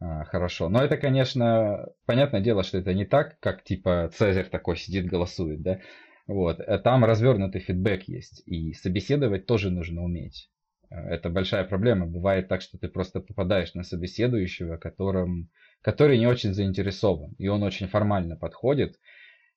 [0.00, 0.68] а, хорошо.
[0.68, 5.62] Но это, конечно, понятное дело, что это не так, как типа Цезарь такой сидит, голосует,
[5.62, 5.80] да.
[6.26, 6.60] Вот.
[6.60, 10.50] Э, там развернутый фидбэк есть, и собеседовать тоже нужно уметь.
[10.90, 12.06] Это большая проблема.
[12.06, 15.50] Бывает так, что ты просто попадаешь на собеседующего, которым,
[15.82, 18.98] который не очень заинтересован, и он очень формально подходит.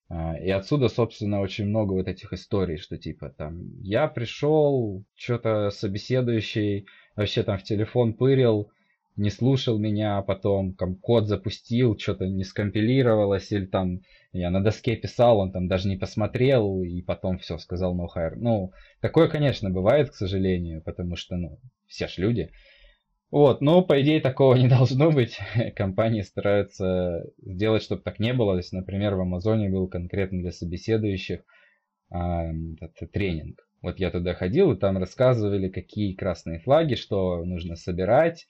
[0.09, 5.69] А, и отсюда, собственно, очень много вот этих историй, что типа там я пришел, что-то
[5.69, 8.71] собеседующий вообще там в телефон пырил,
[9.21, 14.01] не слушал меня, а потом там, код запустил, что-то не скомпилировалось, или там
[14.33, 18.33] я на доске писал, он там даже не посмотрел, и потом все, сказал no hire.
[18.35, 22.49] Ну, такое, конечно, бывает, к сожалению, потому что, ну, все ж люди.
[23.29, 25.39] Вот, но по идее такого не должно быть.
[25.75, 28.53] Компании стараются сделать, чтобы так не было.
[28.53, 31.41] То есть, например, в Амазоне был конкретно для собеседующих
[32.09, 33.65] этот тренинг.
[33.81, 38.47] Вот я туда ходил, и там рассказывали, какие красные флаги, что нужно собирать,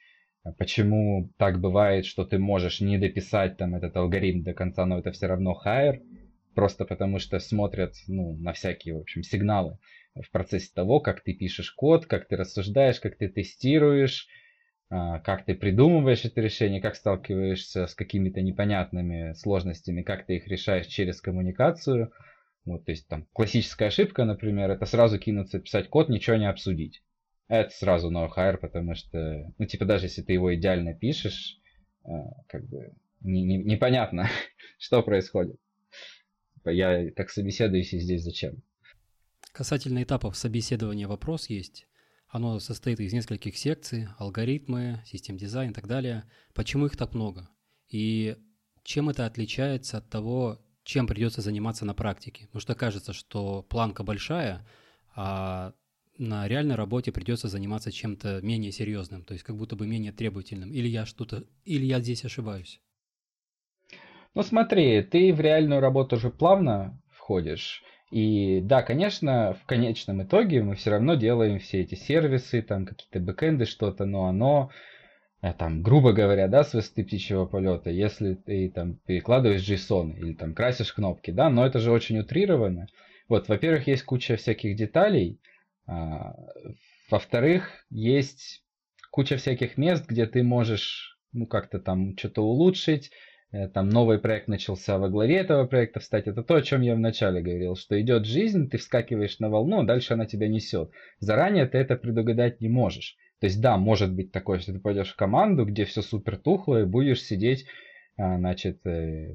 [0.58, 5.12] Почему так бывает, что ты можешь не дописать там этот алгоритм до конца, но это
[5.12, 6.02] все равно хайер,
[6.56, 9.78] просто потому что смотрят ну, на всякие, в общем, сигналы
[10.16, 14.28] в процессе того, как ты пишешь код, как ты рассуждаешь, как ты тестируешь,
[14.90, 20.48] а, как ты придумываешь это решение, как сталкиваешься с какими-то непонятными сложностями, как ты их
[20.48, 22.12] решаешь через коммуникацию.
[22.66, 27.02] Вот, то есть там классическая ошибка, например, это сразу кинуться писать код, ничего не обсудить
[27.60, 31.60] это сразу no hire, потому что, ну, типа, даже если ты его идеально пишешь,
[32.06, 32.10] э,
[32.48, 34.30] как бы не, не, непонятно,
[34.80, 35.60] что происходит.
[36.56, 38.64] Типа, я как собеседующий здесь зачем?
[39.52, 41.88] Касательно этапов собеседования вопрос есть.
[42.30, 46.24] Оно состоит из нескольких секций, алгоритмы, систем дизайн и так далее.
[46.54, 47.50] Почему их так много?
[47.90, 48.38] И
[48.84, 52.46] чем это отличается от того, чем придется заниматься на практике?
[52.46, 54.66] Потому что кажется, что планка большая,
[55.14, 55.74] а
[56.22, 60.72] на реальной работе придется заниматься чем-то менее серьезным, то есть как будто бы менее требовательным.
[60.72, 62.80] Или я что-то, или я здесь ошибаюсь?
[64.34, 67.84] Ну смотри, ты в реальную работу уже плавно входишь.
[68.12, 73.20] И да, конечно, в конечном итоге мы все равно делаем все эти сервисы, там какие-то
[73.20, 74.70] бэкэнды, что-то, но оно,
[75.42, 80.34] э, там, грубо говоря, да, с высоты птичьего полета, если ты там перекладываешь JSON или
[80.34, 82.88] там красишь кнопки, да, но это же очень утрировано.
[83.28, 85.40] Вот, во-первых, есть куча всяких деталей,
[87.10, 88.64] во-вторых, есть
[89.12, 93.12] куча всяких мест, где ты можешь ну как-то там что-то улучшить,
[93.52, 96.28] э, там новый проект начался во главе этого проекта встать.
[96.28, 99.86] Это то, о чем я вначале говорил, что идет жизнь, ты вскакиваешь на волну, а
[99.86, 100.92] дальше она тебя несет.
[101.20, 103.18] Заранее ты это предугадать не можешь.
[103.40, 106.82] То есть да, может быть такое, что ты пойдешь в команду, где все супер тухло,
[106.82, 107.66] и будешь сидеть,
[108.18, 108.82] а, значит,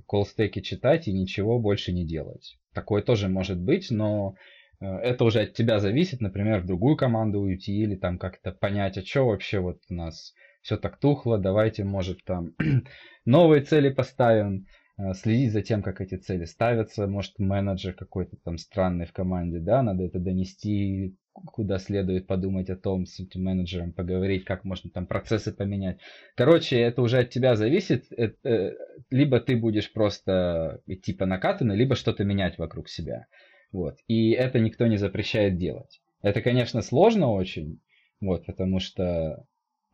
[0.06, 2.56] колстеки читать и ничего больше не делать.
[2.72, 7.40] Такое тоже может быть, но Э, это уже от тебя зависит, например, в другую команду
[7.40, 11.84] уйти или там как-то понять, а что вообще вот у нас все так тухло, давайте,
[11.84, 12.54] может, там
[13.24, 14.66] новые цели поставим,
[14.98, 19.60] э, следить за тем, как эти цели ставятся, может, менеджер какой-то там странный в команде,
[19.60, 24.90] да, надо это донести куда следует подумать о том с этим менеджером, поговорить, как можно
[24.90, 25.98] там процессы поменять.
[26.34, 28.06] Короче, это уже от тебя зависит.
[28.10, 28.74] Это, э,
[29.10, 33.26] либо ты будешь просто идти по накатанной, либо что-то менять вокруг себя.
[33.72, 33.96] Вот.
[34.08, 36.00] И это никто не запрещает делать.
[36.22, 37.80] Это, конечно, сложно очень,
[38.20, 39.44] вот, потому что,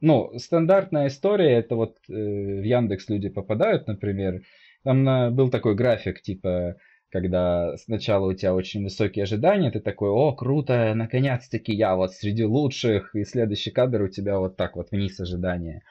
[0.00, 4.42] ну, стандартная история, это вот э, в Яндекс люди попадают, например,
[4.84, 6.76] там на, был такой график, типа,
[7.10, 12.44] когда сначала у тебя очень высокие ожидания, ты такой, о, круто, наконец-таки я вот среди
[12.44, 15.82] лучших, и следующий кадр у тебя вот так вот вниз ожидания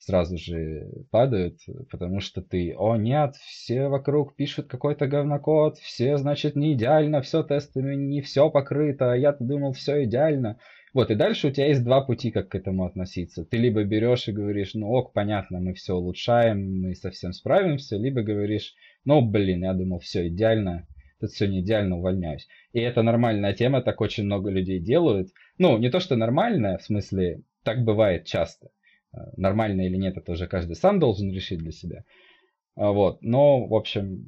[0.00, 1.58] сразу же падают,
[1.90, 7.42] потому что ты, о нет, все вокруг пишут какой-то говнокод, все, значит, не идеально, все
[7.42, 10.58] тестами не все покрыто, а я-то думал, все идеально.
[10.94, 13.44] Вот, и дальше у тебя есть два пути, как к этому относиться.
[13.44, 18.22] Ты либо берешь и говоришь, ну ок, понятно, мы все улучшаем, мы совсем справимся, либо
[18.22, 18.74] говоришь,
[19.04, 20.88] Ну, блин, я думал, все идеально,
[21.20, 22.48] тут все не идеально, увольняюсь.
[22.72, 25.28] И это нормальная тема, так очень много людей делают.
[25.58, 28.70] Ну, не то, что нормальная, в смысле, так бывает часто.
[29.36, 32.04] Нормально или нет, это уже каждый сам должен решить для себя.
[32.76, 34.24] А, вот, но, в общем,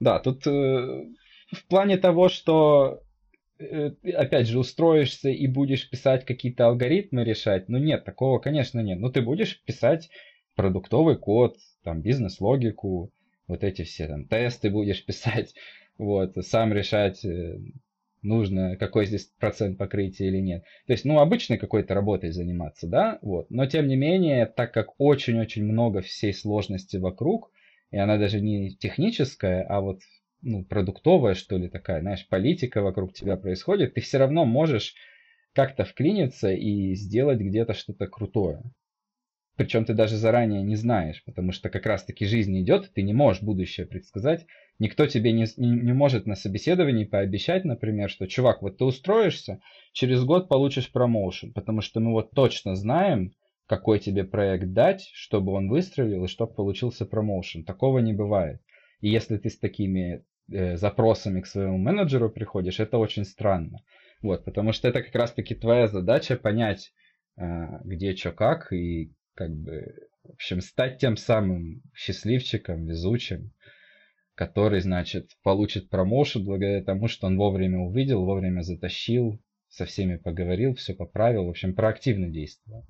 [0.00, 3.00] да, тут э, в плане того, что
[3.58, 8.98] э, опять же, устроишься и будешь писать какие-то алгоритмы решать, ну нет, такого, конечно, нет.
[8.98, 10.10] Ну ты будешь писать
[10.54, 13.12] продуктовый код, там, бизнес-логику,
[13.46, 15.54] вот эти все там тесты будешь писать,
[15.98, 17.58] вот, сам решать, э,
[18.24, 20.64] нужно, какой здесь процент покрытия или нет.
[20.86, 23.50] То есть, ну, обычной какой-то работой заниматься, да, вот.
[23.50, 27.50] Но, тем не менее, так как очень-очень много всей сложности вокруг,
[27.90, 30.00] и она даже не техническая, а вот
[30.42, 34.94] ну, продуктовая, что ли, такая, знаешь, политика вокруг тебя происходит, ты все равно можешь
[35.54, 38.62] как-то вклиниться и сделать где-то что-то крутое.
[39.56, 43.42] Причем ты даже заранее не знаешь, потому что как раз-таки жизнь идет, ты не можешь
[43.42, 44.46] будущее предсказать.
[44.80, 49.60] Никто тебе не, не, не может на собеседовании пообещать, например, что, чувак, вот ты устроишься,
[49.92, 53.32] через год получишь промоушен, потому что мы вот точно знаем,
[53.66, 57.64] какой тебе проект дать, чтобы он выстрелил и чтобы получился промоушен.
[57.64, 58.60] Такого не бывает.
[59.00, 63.78] И если ты с такими э, запросами к своему менеджеру приходишь, это очень странно.
[64.20, 66.92] Вот, потому что это как раз-таки твоя задача понять,
[67.36, 67.42] э,
[67.84, 73.52] где что как, и как бы, в общем, стать тем самым счастливчиком, везучим,
[74.34, 80.74] который, значит, получит промоушен благодаря тому, что он вовремя увидел, вовремя затащил, со всеми поговорил,
[80.74, 82.86] все поправил, в общем, проактивно действовал.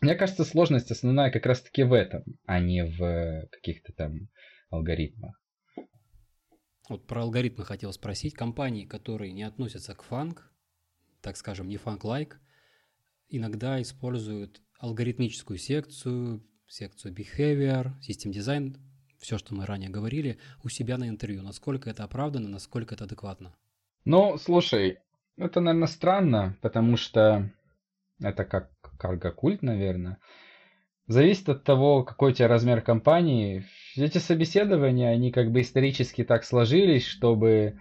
[0.00, 4.28] Мне кажется, сложность основная как раз-таки в этом, а не в каких-то там
[4.70, 5.40] алгоритмах.
[6.88, 8.34] Вот про алгоритмы хотел спросить.
[8.34, 10.52] Компании, которые не относятся к фанк,
[11.20, 12.40] так скажем, не фанк-лайк,
[13.28, 18.76] иногда используют алгоритмическую секцию, секцию behavior, систем дизайн,
[19.18, 21.42] все, что мы ранее говорили, у себя на интервью.
[21.42, 23.54] Насколько это оправдано, насколько это адекватно?
[24.04, 24.98] Ну, слушай,
[25.36, 27.50] это, наверное, странно, потому что
[28.20, 30.18] это как карго-культ, наверное.
[31.06, 33.64] Зависит от того, какой у тебя размер компании.
[33.96, 37.78] Эти собеседования, они как бы исторически так сложились, чтобы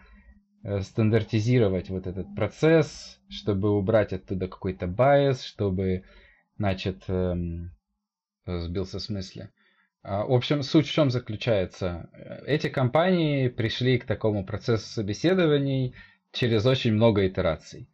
[0.64, 6.04] э, стандартизировать вот этот процесс, чтобы убрать оттуда какой-то байс, чтобы,
[6.58, 7.72] значит, эм,
[8.46, 9.52] сбился в смысле.
[10.04, 12.10] А, в общем, суть в чем заключается?
[12.46, 15.96] Эти компании пришли к такому процессу собеседований
[16.32, 17.90] через очень много итераций.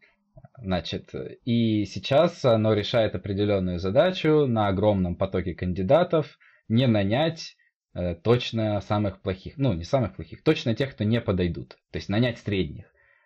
[0.58, 1.12] Значит,
[1.46, 6.38] и сейчас оно решает определенную задачу на огромном потоке кандидатов
[6.68, 7.56] не нанять
[7.94, 12.10] э, точно самых плохих, ну не самых плохих, точно тех, кто не подойдут, то есть
[12.10, 12.86] нанять средних.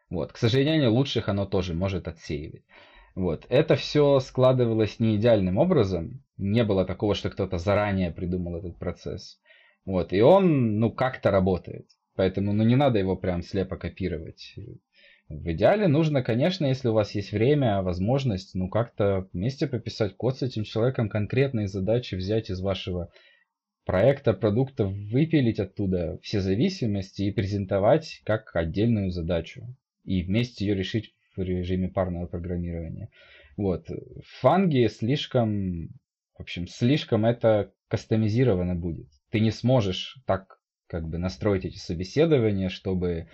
[0.10, 2.64] Вот, к сожалению, лучших оно тоже может отсеивать.
[3.18, 8.78] Вот, это все складывалось не идеальным образом, не было такого, что кто-то заранее придумал этот
[8.78, 9.40] процесс.
[9.86, 11.88] Вот, и он, ну, как-то работает.
[12.16, 14.54] Поэтому, ну, не надо его прям слепо копировать.
[15.30, 20.38] В идеале нужно, конечно, если у вас есть время, возможность, ну как-то вместе пописать код
[20.38, 23.12] с этим человеком, конкретные задачи взять из вашего
[23.84, 29.66] проекта, продукта, выпилить оттуда все зависимости и презентовать как отдельную задачу.
[30.06, 33.10] И вместе ее решить в режиме парного программирования.
[33.56, 33.90] Вот.
[33.90, 35.88] В фанге слишком,
[36.38, 39.08] в общем, слишком это кастомизировано будет.
[39.32, 40.58] Ты не сможешь так
[40.88, 43.28] как бы настроить эти собеседования, чтобы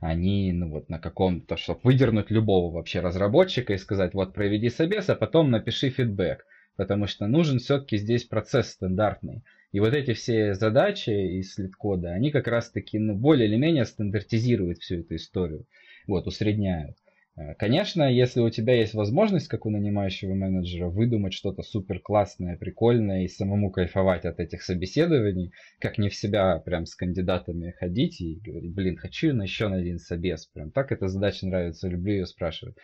[0.00, 5.08] они, ну вот на каком-то, чтобы выдернуть любого вообще разработчика и сказать, вот проведи собес,
[5.10, 6.44] а потом напиши фидбэк.
[6.76, 9.42] Потому что нужен все-таки здесь процесс стандартный.
[9.72, 14.78] И вот эти все задачи из слит-кода, они как раз-таки ну, более или менее стандартизируют
[14.78, 15.66] всю эту историю.
[16.06, 16.96] Вот, усредняют.
[17.36, 22.56] Э, конечно, если у тебя есть возможность, как у нанимающего менеджера, выдумать что-то супер классное,
[22.56, 28.20] прикольное и самому кайфовать от этих собеседований, как не в себя прям с кандидатами ходить
[28.20, 30.46] и говорить, блин, хочу на еще на один собес.
[30.46, 32.76] Прям так эта задача нравится, люблю ее спрашивать.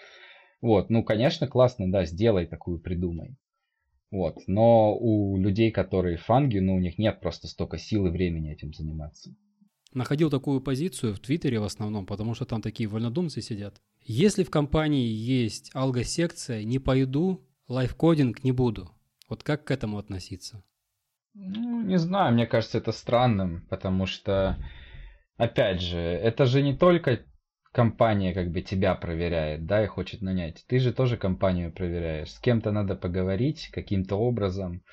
[0.60, 3.36] Вот, ну, конечно, классно, да, сделай такую, придумай.
[4.10, 8.52] Вот, но у людей, которые фанги, ну, у них нет просто столько сил и времени
[8.52, 9.34] этим заниматься.
[9.92, 13.80] Находил такую позицию в Твиттере в основном, потому что там такие вольнодумцы сидят.
[14.08, 18.94] Если в компании есть алго-секция, не пойду, лайфкодинг не буду.
[19.28, 20.62] Вот как к этому относиться?
[21.34, 24.64] Ну, не знаю, мне кажется это странным, потому что,
[25.36, 27.24] опять же, это же не только
[27.72, 30.64] компания как бы тебя проверяет, да, и хочет нанять.
[30.68, 32.30] Ты же тоже компанию проверяешь.
[32.30, 34.84] С кем-то надо поговорить каким-то образом,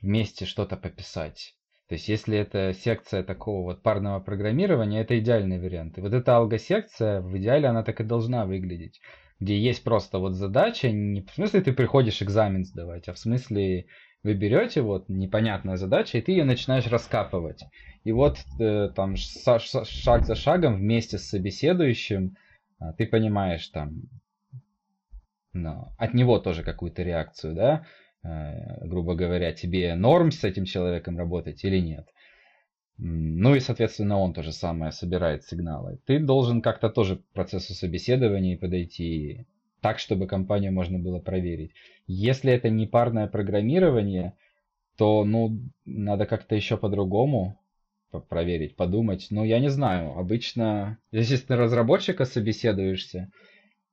[0.00, 1.55] вместе что-то пописать.
[1.88, 5.98] То есть, если это секция такого вот парного программирования, это идеальный вариант.
[5.98, 9.00] И вот эта алго-секция, в идеале она так и должна выглядеть.
[9.38, 13.86] Где есть просто вот задача, не в смысле ты приходишь экзамен сдавать, а в смысле
[14.22, 17.62] Вы берете вот непонятная задача, и ты ее начинаешь раскапывать.
[18.04, 22.34] И вот э, там шаг за шагом вместе с собеседующим
[22.80, 24.02] э, ты понимаешь там
[25.52, 27.86] ну, от него тоже какую-то реакцию, да,
[28.80, 32.06] грубо говоря, тебе норм с этим человеком работать или нет.
[32.98, 35.98] Ну и, соответственно, он то же самое собирает сигналы.
[36.06, 39.46] Ты должен как-то тоже к процессу собеседования подойти
[39.82, 41.72] так, чтобы компанию можно было проверить.
[42.06, 44.34] Если это не парное программирование,
[44.96, 47.60] то, ну, надо как-то еще по-другому
[48.30, 49.26] проверить, подумать.
[49.30, 53.30] Ну, я не знаю, обычно, если ты разработчика собеседуешься,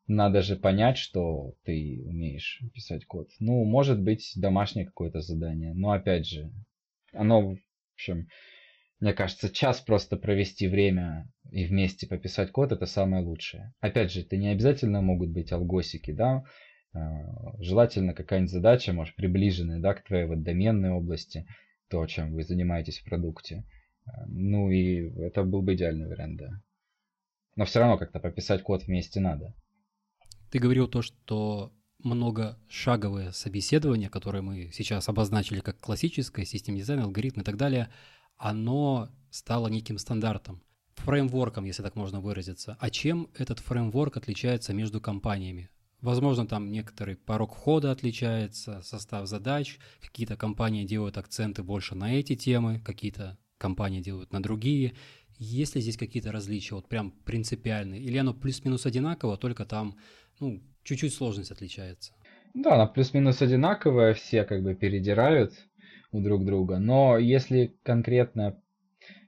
[0.07, 3.29] надо же понять, что ты умеешь писать код.
[3.39, 5.73] Ну, может быть, домашнее какое-то задание.
[5.73, 6.51] Но опять же,
[7.13, 7.57] оно, в
[7.95, 8.27] общем,
[8.99, 13.73] мне кажется, час просто провести время и вместе пописать код это самое лучшее.
[13.79, 16.43] Опять же, это не обязательно могут быть алгосики, да.
[16.93, 21.45] А, желательно какая-нибудь задача, может, приближенная, да, к твоей вот доменной области,
[21.89, 23.65] то, чем вы занимаетесь в продукте.
[24.05, 26.49] А, ну и это был бы идеальный вариант, да.
[27.55, 29.53] Но все равно как-то пописать код вместе надо.
[30.53, 31.73] Ты говорил то, что
[32.03, 37.89] многошаговое собеседование, которое мы сейчас обозначили как классическое, систем дизайн, алгоритм и так далее,
[38.37, 40.61] оно стало неким стандартом,
[40.93, 42.77] фреймворком, если так можно выразиться.
[42.79, 45.71] А чем этот фреймворк отличается между компаниями?
[46.01, 52.35] Возможно, там некоторый порог входа отличается, состав задач, какие-то компании делают акценты больше на эти
[52.35, 54.93] темы, какие-то компании делают на другие.
[55.39, 58.03] Есть ли здесь какие-то различия, вот прям принципиальные?
[58.03, 59.97] Или оно плюс-минус одинаково, только там
[60.43, 62.13] ну, чуть-чуть сложность отличается?
[62.53, 65.53] Да, она плюс-минус одинаковая, все как бы передирают
[66.11, 66.77] у друг друга.
[66.79, 68.59] Но если конкретно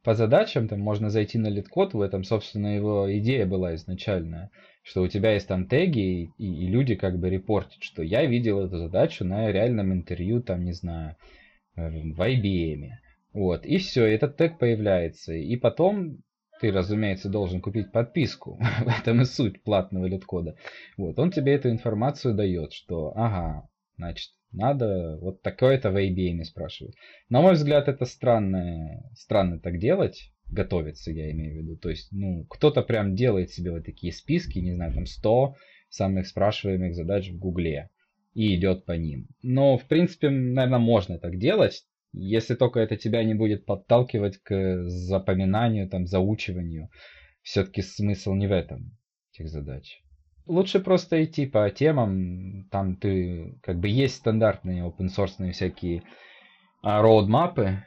[0.03, 4.51] по задачам, там можно зайти на LeetCode, в этом, собственно, его идея была изначальная,
[4.83, 8.63] что у тебя есть там теги, и, и люди как бы репортят, что я видел
[8.63, 11.15] эту задачу на реальном интервью, там, не знаю,
[11.75, 12.89] в IBM.
[13.33, 15.33] Вот, и все, этот тег появляется.
[15.33, 16.19] И потом
[16.59, 18.59] ты, разумеется, должен купить подписку.
[18.85, 20.55] в этом и суть платного лид-кода.
[20.97, 26.95] Вот, он тебе эту информацию дает, что, ага, значит, надо вот такое-то в IBM спрашивать.
[27.29, 31.77] На мой взгляд, это странно, странно так делать, готовиться, я имею в виду.
[31.77, 35.55] То есть, ну, кто-то прям делает себе вот такие списки, не знаю, там 100
[35.89, 37.89] самых спрашиваемых задач в Гугле
[38.33, 39.27] и идет по ним.
[39.41, 41.83] Но, в принципе, наверное, можно так делать,
[42.15, 46.89] если только это тебя не будет подталкивать к запоминанию, там, заучиванию.
[47.41, 48.97] Все-таки смысл не в этом,
[49.33, 50.01] этих задач.
[50.47, 56.03] Лучше просто идти по темам, там ты, как бы есть стандартные open source всякие
[56.83, 57.83] роудмапы,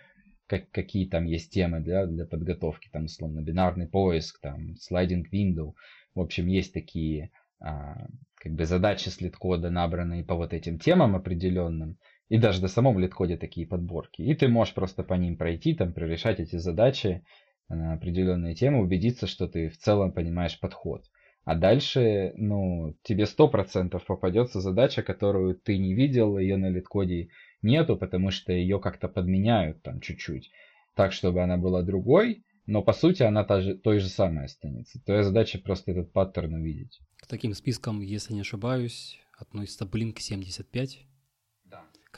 [0.46, 5.74] как, какие там есть темы для, для подготовки, там, условно, бинарный поиск, там, слайдинг window.
[6.14, 8.06] В общем, есть такие а,
[8.36, 11.98] как бы задачи с LeetCode а, набранные по вот этим темам определенным.
[12.28, 14.22] И даже на самом LeetCode е такие подборки.
[14.22, 17.24] И ты можешь просто по ним пройти, там, прорешать эти задачи
[17.68, 21.04] на определенные темы, убедиться, что ты в целом понимаешь подход.
[21.44, 27.22] А дальше, ну, тебе сто процентов попадется задача, которую ты не видел, ее на LeetCode
[27.22, 27.28] е
[27.62, 30.50] нету, потому что ее как-то подменяют там чуть-чуть.
[30.94, 35.00] Так, чтобы она была другой, но по сути она та же, той же самой останется.
[35.06, 37.00] Твоя задача просто этот паттерн увидеть.
[37.16, 41.17] К таким спискам, если не ошибаюсь, относится Blink 75, да.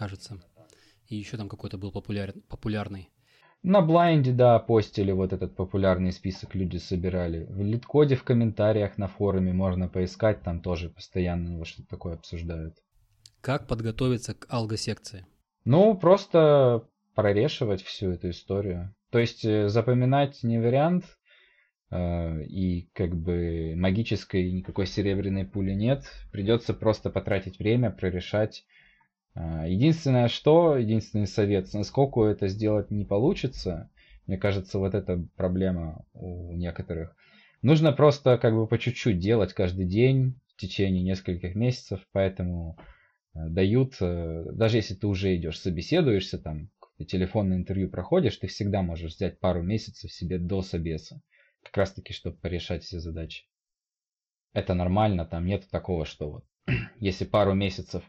[0.00, 0.40] Кажется.
[1.08, 2.32] И еще там какой-то был популяр...
[2.48, 3.10] популярный.
[3.62, 7.44] На блайнде, да, постили вот этот популярный список, люди собирали.
[7.50, 12.76] В литкоде в комментариях на форуме можно поискать, там тоже постоянно что-то такое обсуждают.
[13.42, 15.26] Как подготовиться к алго-секции?
[15.66, 18.94] Ну, просто прорешивать всю эту историю.
[19.10, 21.04] То есть э, запоминать не вариант,
[21.90, 26.04] э, и как бы магической никакой серебряной пули нет.
[26.32, 28.64] Придется просто потратить время, прорешать
[29.34, 33.90] единственное, что, единственный совет, насколько это сделать не получится,
[34.26, 37.16] мне кажется, вот эта проблема у некоторых.
[37.62, 42.78] Нужно просто как бы по чуть-чуть делать каждый день в течение нескольких месяцев, поэтому
[43.34, 46.70] э, дают, э, даже если ты уже идешь, собеседуешься, там,
[47.04, 51.20] телефонное интервью проходишь, ты всегда можешь взять пару месяцев себе до собеса,
[51.62, 53.44] как раз таки, чтобы порешать все задачи.
[54.52, 56.44] Это нормально, там нет такого, что вот,
[56.98, 58.04] если пару месяцев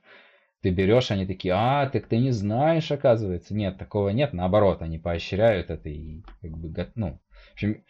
[0.62, 3.56] ты берешь, они такие, а, так ты не знаешь, оказывается.
[3.56, 7.84] Нет, такого нет, наоборот, они поощряют это и как бы, ну, в общем,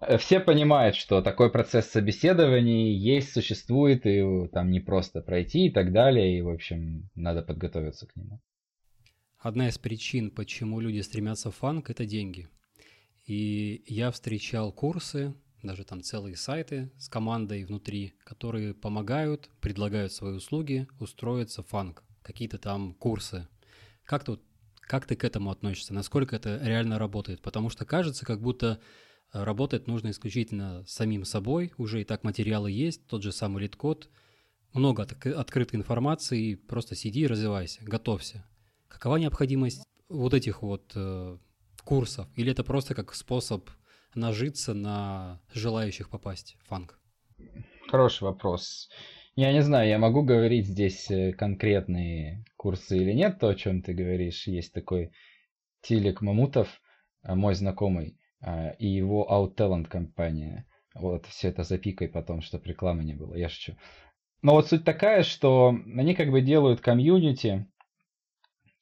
[0.00, 5.70] э, все понимают, что такой процесс собеседований есть, существует, и там не просто пройти и
[5.70, 8.40] так далее, и, в общем, надо подготовиться к нему.
[9.38, 12.48] Одна из причин, почему люди стремятся в FAANG, это деньги.
[13.26, 20.34] И я встречал курсы, даже там целые сайты с командой внутри, которые помогают, предлагают свои
[20.34, 23.48] услуги устроиться FAANG, какие-то там курсы.
[24.04, 24.38] Как ты,
[24.80, 25.94] как ты к этому относишься?
[25.94, 27.40] Насколько это реально работает?
[27.42, 28.80] Потому что кажется, как будто
[29.32, 34.10] э, работать нужно исключительно самим собой, уже и так материалы есть, тот же самый LeetCode,
[34.72, 38.44] много открытой информации, просто сиди и развивайся, готовься.
[38.88, 41.38] Какова необходимость вот этих вот э,
[41.84, 42.28] курсов?
[42.36, 43.68] Или это просто как способ
[44.14, 46.98] нажиться на желающих попасть в фанк?
[47.88, 48.88] Хороший вопрос.
[49.34, 53.80] Я не знаю, я могу говорить здесь э, конкретные курсы или нет, то, о чем
[53.82, 54.46] ты говоришь.
[54.46, 55.10] Есть такой
[55.80, 56.82] Тилик Мамутов,
[57.22, 60.66] э, мой знакомый, э, и его OutTalent компания.
[60.94, 63.76] Вот, все это запикай потом, чтобы рекламы не было, я шучу.
[64.42, 67.66] Но вот суть такая, что они как бы делают комьюнити,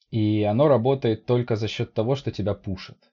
[0.09, 3.10] и оно работает только за счет того, что тебя пушат.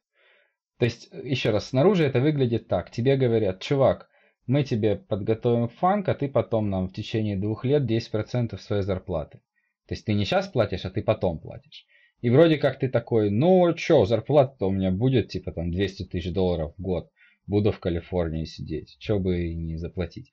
[0.79, 2.91] То есть, еще раз, снаружи это выглядит так.
[2.91, 4.09] Тебе говорят, чувак,
[4.47, 9.39] мы тебе подготовим фанк, а ты потом нам в течение двух лет 10% своей зарплаты.
[9.87, 11.87] То есть ты не сейчас платишь, а ты потом платишь.
[12.21, 16.33] И вроде как ты такой, ну что, зарплата-то у меня будет типа там 200 тысяч
[16.33, 17.11] долларов в год.
[17.47, 20.33] Буду в Калифорнии сидеть, что бы и не заплатить.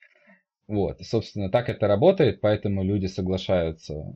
[0.67, 4.15] Вот, собственно, так это работает, поэтому люди соглашаются.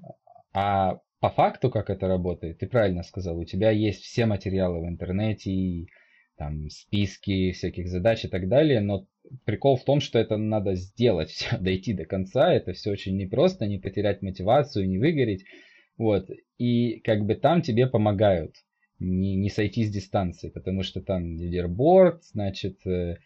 [0.54, 4.88] А по факту, как это работает, ты правильно сказал, у тебя есть все материалы в
[4.88, 5.90] интернете, и
[6.40, 9.06] там списки всяких задач и так далее, но
[9.46, 13.68] прикол в том, что это надо сделать, все, дойти до конца, это все очень непросто,
[13.68, 15.44] не потерять мотивацию, не выгореть,
[15.98, 18.56] вот, и как бы там тебе помогают
[19.00, 23.18] не, не сойти с дистанции, потому что там лидерборд, значит, э,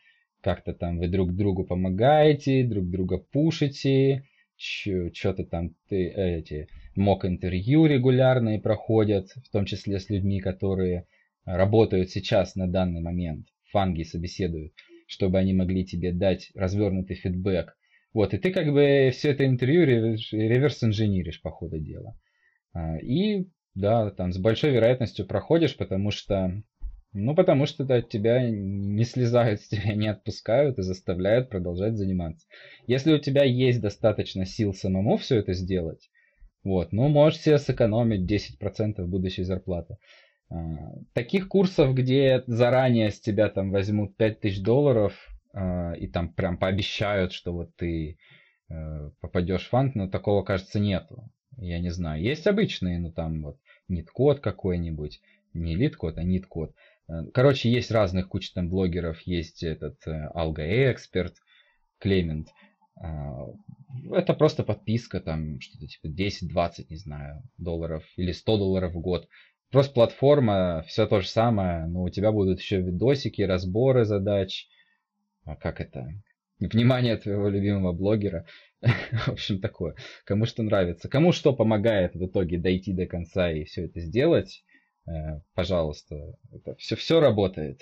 [0.41, 4.24] как-то там вы друг другу помогаете, друг друга пушите,
[4.57, 11.05] что-то там ты, эти мок интервью регулярные проходят, в том числе с людьми, которые
[11.46, 14.74] работают сейчас на данный момент, фанги собеседуют,
[15.08, 17.76] чтобы они могли тебе дать развернутый фидбэк.
[18.14, 22.16] Вот, и ты как бы все это интервью реверс-инженеришь по ходу дела.
[22.74, 26.62] А, и да, там с большой вероятностью проходишь, потому что
[27.16, 32.48] ну, потому что от тебя не слезают тебя, не отпускают и заставляют продолжать заниматься.
[32.88, 36.10] Если у тебя есть достаточно сил самому все это сделать,
[36.64, 39.98] вот, ну, можешь себе сэкономить 10% будущей зарплаты.
[40.54, 45.14] А, таких курсов, где заранее с тебя там возьмут 5000 долларов
[45.51, 48.18] а, и там прям пообещают, что вот ты
[48.70, 51.30] э, попадешь в FAANG, но такого, кажется, нету.
[51.58, 52.22] Я не знаю.
[52.22, 55.22] Есть обычные, ну там вот NeetCode какой-нибудь,
[55.54, 56.76] не LeetCode, а NeetCode.
[57.10, 61.34] Э, короче, есть разных куча там блогеров, есть этот э, Expert,
[61.99, 62.49] Клемент.
[64.12, 69.28] Это просто подписка, там что-то типа 10-20, не знаю, долларов или 100 долларов в год.
[69.74, 74.67] Просто платформа, все то же самое, но у тебя будут еще видосики, разборы задач.
[75.45, 76.09] А как это?
[76.59, 78.45] Внимание твоего любимого блогера.
[78.82, 79.95] в общем, такое.
[80.26, 81.09] Кому что нравится.
[81.09, 84.63] Кому что помогает в итоге дойти до конца и все это сделать.
[85.07, 86.38] Э, пожалуйста.
[86.51, 87.82] Это все, все работает.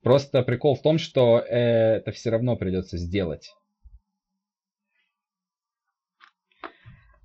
[0.00, 3.52] Просто прикол в том, что э, это все равно придется сделать.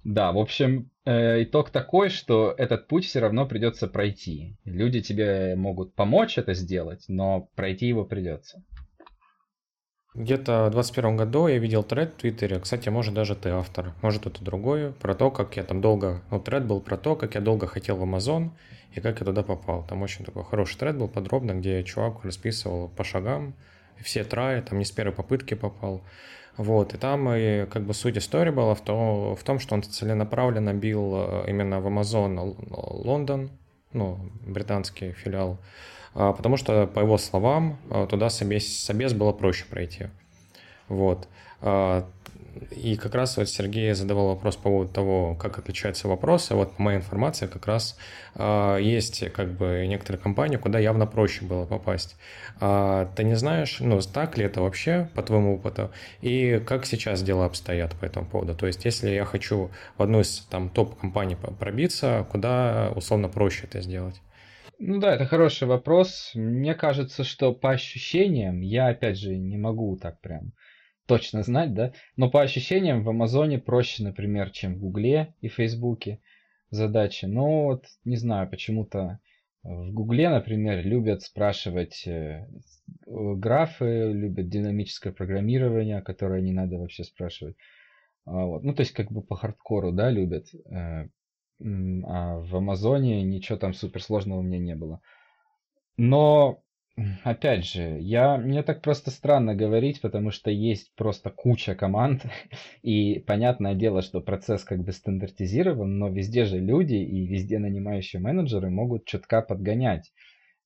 [0.04, 4.56] Да, в общем, итог такой, что этот путь все равно придется пройти.
[4.66, 8.64] Люди тебе могут помочь это сделать, но пройти его придется.
[10.16, 14.28] Где-то в 2021 году я видел тред в Твиттере, кстати, может даже ты автор, может
[14.28, 17.42] это другое, про то, как я там долго, ну тред был про то, как я
[17.42, 18.52] долго хотел в Amazon
[18.94, 19.84] и как я туда попал.
[19.88, 23.56] Там очень такой хороший тред был подробно, где чувак расписывал по шагам,
[24.02, 26.02] все траи, там не с первой попытки попал.
[26.58, 29.82] Вот, и там и как бы суть истории была в, то, в том, что он
[29.82, 33.50] целенаправленно бил э, именно в Amazon Лондон,
[33.92, 35.58] ну, британский филиал,
[36.14, 40.08] а, потому что, по его словам, э, туда собес, собес было проще пройти.
[40.88, 41.28] Вот.
[42.72, 46.56] И как раз вот Сергей задавал вопрос по поводу того, как отличаются вопросы.
[46.56, 47.98] Вот по моей информации как раз
[48.36, 52.16] э, есть как бы некоторые компании, куда явно проще было попасть.
[52.60, 55.92] А, ты не знаешь, ну, так ли это вообще, по твоему опыту,
[56.22, 58.56] и как сейчас дела обстоят по этому поводу?
[58.56, 63.82] То есть, если я хочу в одну из там топ-компаний пробиться, куда условно проще это
[63.82, 64.22] сделать?
[64.80, 66.32] Ну да, это хороший вопрос.
[66.34, 70.52] Мне кажется, что по ощущениям, я опять же не могу так прям
[71.06, 76.20] точно знать, да, но по ощущениям в Амазоне проще, например, чем в Гугле и Фейсбуке
[76.70, 77.26] задачи.
[77.26, 79.20] Но вот не знаю, почему-то
[79.64, 82.48] в Гугле, например, любят спрашивать э,
[83.06, 87.56] графы, любят динамическое программирование, которое не надо вообще спрашивать.
[88.26, 88.64] А вот.
[88.64, 90.48] Ну, то есть, как бы по хардкору, да, любят.
[90.70, 91.08] Э,
[91.62, 95.02] а в Амазоне ничего там суперсложного у меня не было.
[95.96, 96.63] Но
[97.24, 102.24] Опять же, я, мне так просто странно говорить, потому что есть просто куча команд,
[102.84, 108.22] и понятное дело, что процесс как бы стандартизирован, но везде же люди и везде нанимающие
[108.22, 110.12] менеджеры могут чутка подгонять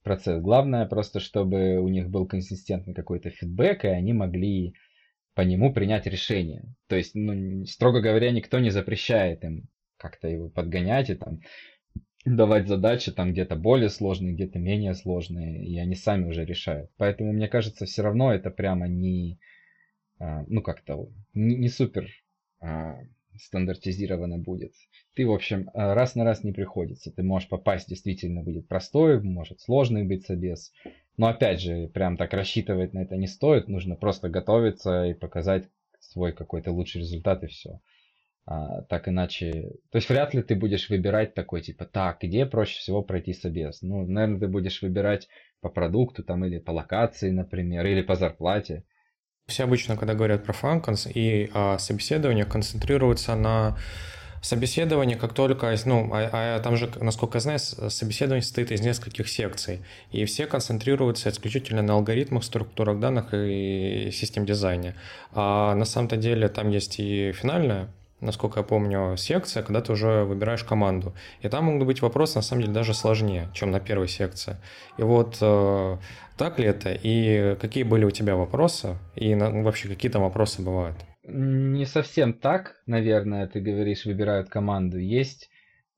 [0.04, 0.42] процесс.
[0.42, 4.74] Главное просто, чтобы у них был консистентный какой-то фидбэк, и они могли
[5.36, 6.64] по нему принять решение.
[6.88, 9.64] То есть, ну, строго говоря, никто не запрещает им
[9.98, 11.40] как-то его подгонять и там
[12.26, 16.89] давать задачи там где-то более сложные, где-то менее сложные, и они сами уже решают.
[16.97, 19.39] Поэтому, мне кажется, все равно это прямо не,
[20.20, 22.09] а, ну как-то, не, не супер
[22.59, 22.97] а,
[23.38, 24.74] стандартизировано будет.
[25.15, 27.11] Ты, в общем, а, раз на раз не приходится.
[27.11, 30.72] Ты можешь попасть, действительно будет простой, может сложный быть собес.
[31.18, 33.68] Но опять же, прям так рассчитывать на это не стоит.
[33.68, 37.80] Нужно просто готовиться и показать свой какой-то лучший результат и все.
[38.50, 39.74] А, так иначе...
[39.91, 43.82] То есть вряд ли ты будешь выбирать такой, типа, так, где проще всего пройти собес?
[43.82, 45.28] Ну, наверное, ты будешь выбирать
[45.60, 48.86] по продукту там или по локации, например, или по зарплате.
[49.48, 53.78] Все обычно, когда говорят про фанконс и о собеседованиях, концентрируются на
[54.41, 59.28] собеседовании, как только, ну, а, а там же, насколько я знаю, собеседование состоит из нескольких
[59.28, 59.82] секций,
[60.12, 64.95] и все концентрируются исключительно на алгоритмах, структурах данных и систем дизайне.
[65.34, 67.89] А на самом-то деле там есть и финальная
[68.22, 71.13] насколько я помню, секция, когда ты уже выбираешь команду.
[71.41, 74.57] И там могут быть вопросы, на самом деле, даже сложнее, чем на первой секции.
[74.97, 75.97] И вот э,
[76.38, 76.93] так ли это?
[76.93, 78.97] И какие были у тебя вопросы?
[79.15, 80.97] И на, вообще, какие там вопросы бывают?
[81.24, 84.97] Не совсем так, наверное, ты говоришь, выбирают команду.
[84.97, 85.49] Есть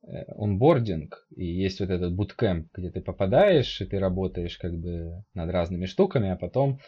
[0.04, 5.24] э, онбординг и есть вот этот буткэмп, где ты попадаешь, и ты работаешь как бы
[5.34, 6.80] над разными штуками, а потом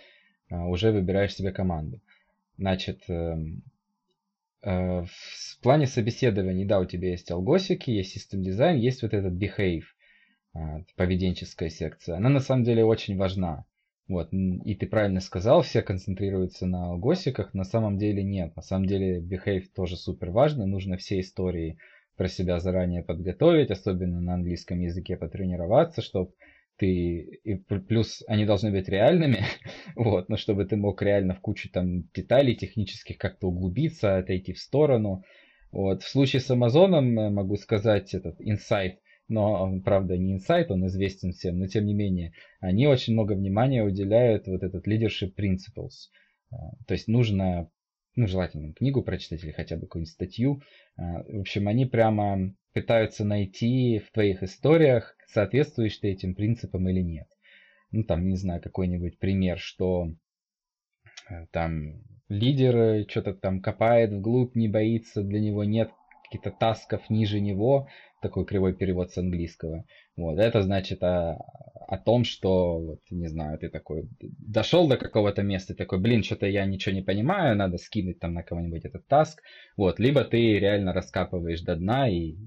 [0.50, 2.02] а, уже выбираешь себе команду.
[2.58, 3.81] Значит, эм, Э,
[4.64, 9.84] в плане собеседований, да, у тебя есть алгосики, есть систем дизайн, есть вот этот behave,
[10.54, 12.18] а, поведенческая секция.
[12.18, 13.66] Она на самом деле очень важна.
[14.08, 18.56] Вот, и ты правильно сказал, все концентрируются на алгосиках, на самом деле нет.
[18.56, 21.78] На самом деле behave тоже супер важно, нужно все истории
[22.18, 26.34] про себя заранее подготовить, особенно на английском языке потренироваться, чтобы
[26.82, 29.46] ты и плюс они должны быть реальными,
[29.96, 34.60] вот, но чтобы ты мог реально в кучу там деталей технических как-то углубиться, отойти в
[34.60, 35.24] сторону.
[35.72, 36.02] Вот.
[36.02, 40.88] В случае с Амазоном э, могу сказать этот инсайт, но он, правда, не инсайт, он
[40.88, 46.10] известен всем, но тем не менее, они очень много внимания уделяют вот этот leadership principles.
[46.52, 47.70] А, то есть нужно,
[48.16, 50.62] ну, желательно книгу прочитать или хотя бы какую-нибудь статью.
[50.98, 57.02] А, в общем, они прямо пытаются найти в твоих историях, соответствуешь ты этим принципам или
[57.02, 57.28] нет.
[57.92, 60.10] Ну, там, не знаю, какой-нибудь пример, что
[61.30, 65.92] э, там лидер что-то там копает вглубь, не боится, для него нет
[66.24, 67.90] каких-то тасков ниже него,
[68.22, 69.84] такой кривой перевод с английского.
[70.16, 71.34] Вот, это значит о,
[71.88, 76.46] о том, что, вот, не знаю, ты такой дошел до какого-то места, такой, блин, что-то
[76.46, 79.42] я ничего не понимаю, надо скинуть там на кого-нибудь этот таск.
[79.76, 82.38] Вот, либо ты реально раскапываешь до дна и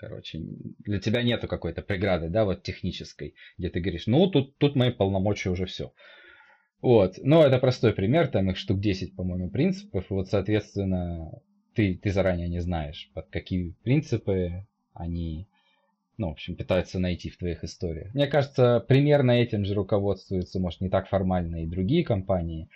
[0.00, 0.40] Короче,
[0.78, 4.88] для тебя нету какой-то преграды, да, вот технической, где ты говоришь, ну, тут, тут мои
[4.90, 5.92] полномочия уже все.
[6.80, 11.30] Вот, но это простой пример, там их штук 10, по-моему, принципов, вот, соответственно,
[11.74, 15.46] ты, ты заранее не знаешь, под какие принципы они,
[16.16, 18.14] ну, в общем, пытаются найти в твоих историях.
[18.14, 22.68] Мне кажется, примерно этим же руководствуются, может, не так формально и другие компании,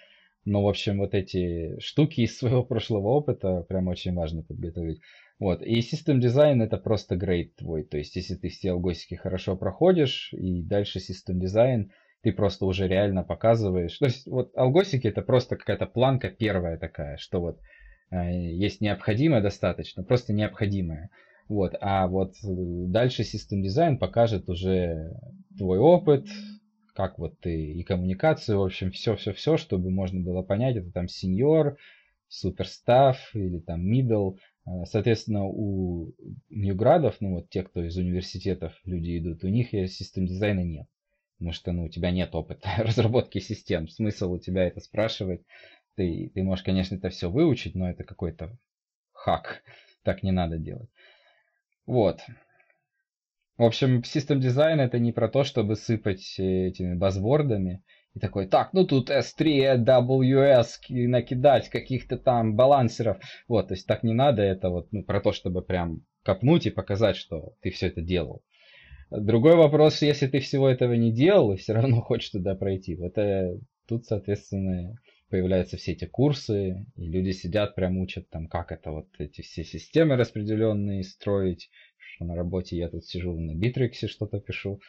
[0.45, 5.01] но, в общем, вот эти штуки из своего прошлого опыта прям очень важно подготовить.
[5.45, 5.61] Вот.
[5.61, 7.84] И System Design это просто грейд твой.
[7.84, 11.90] То есть, если ты все алгосики хорошо проходишь, и дальше System Design,
[12.22, 13.99] ты просто уже реально показываешь.
[13.99, 17.61] То есть, вот алгосики это просто какая-то планка первая такая, что вот
[18.11, 21.11] э, есть необходимое достаточно, просто необходимое.
[21.51, 21.74] Вот.
[21.78, 25.12] А вот дальше System Design покажет уже
[25.59, 26.26] твой опыт,
[26.95, 31.76] как вот ты и коммуникацию, в общем, все-все-все, чтобы можно было понять, это там сеньор,
[32.28, 34.36] суперстав или там middle,
[34.87, 36.15] соответственно, у
[36.49, 40.87] Ньюградов, ну вот те, кто из университетов люди идут, у них систем дизайна нет.
[41.39, 43.89] Потому что ну, у тебя нет опыта разработки систем.
[43.89, 45.43] Смысл у тебя это спрашивать.
[45.97, 48.57] Ты, ты можешь, конечно, это все выучить, но это какой-то
[49.12, 49.62] хак.
[50.03, 50.89] Так не надо делать.
[51.87, 52.21] Вот.
[53.57, 57.83] В общем, систем дизайн это не про то, чтобы сыпать этими базвордами
[58.15, 63.19] и такой, так, ну тут S3, WS накидать каких-то там балансеров.
[63.49, 66.71] Вот, то есть так не надо, это вот ну, про то, чтобы прям копнуть и
[66.71, 68.43] показать, что ты все это делал.
[69.11, 72.95] Другой вопрос, если ты всего этого не делал и все равно хочешь туда пройти.
[72.97, 74.97] Вот э, тут, соответственно,
[75.29, 79.65] появляются все эти курсы, и люди сидят, прям учат там, как это вот эти все
[79.65, 81.69] системы распределенные строить.
[81.97, 84.81] Что на работе я тут сижу на Битриксе что-то пишу.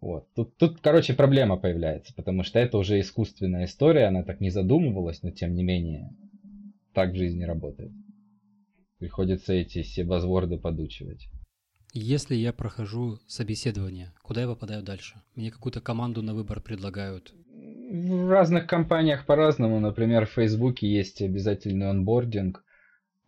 [0.00, 0.28] Вот.
[0.34, 5.22] Тут, тут, короче, проблема появляется, потому что это уже искусственная история, она так не задумывалась,
[5.22, 6.10] но тем не менее
[6.92, 7.92] так в жизни работает.
[8.98, 11.28] Приходится эти все базворды подучивать.
[11.92, 15.22] Если я прохожу собеседование, куда я попадаю дальше?
[15.34, 17.34] Мне какую-то команду на выбор предлагают?
[17.90, 19.80] В разных компаниях по-разному.
[19.80, 22.64] Например, в Фейсбуке есть обязательный онбординг,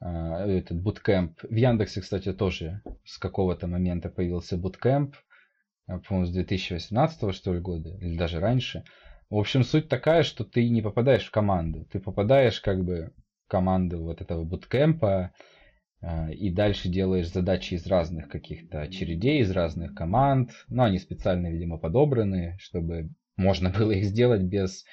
[0.01, 1.41] а, этот буткемп.
[1.43, 5.17] В Яндексе, кстати, тоже с какого-то момента появился буткемп.
[5.89, 8.85] А, по-моему, с 2018 что ли года, или даже раньше.
[9.31, 11.87] В общем, суть такая, что ты не попадаешь в команду.
[11.91, 13.13] Ты попадаешь как бы
[13.47, 15.33] в команду вот этого буткемпа,
[16.01, 20.51] а, и дальше делаешь задачи из разных каких-то очередей, из разных команд.
[20.69, 24.85] Ну, они специально, видимо, подобраны, чтобы можно было их сделать без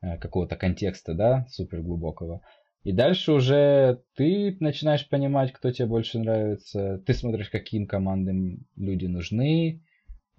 [0.00, 2.42] а, какого-то контекста, да, супер глубокого.
[2.82, 6.98] И дальше уже ты начинаешь понимать, кто тебе больше нравится.
[7.06, 9.82] Ты смотришь, каким командам люди нужны.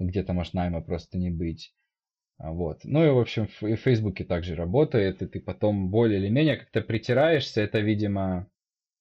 [0.07, 1.71] Где-то, может, найма просто не быть.
[2.39, 2.79] А, вот.
[2.85, 6.57] Ну и, в общем, и в Фейсбуке также работает, и ты потом более или менее
[6.57, 7.61] как-то притираешься.
[7.61, 8.47] Это, видимо,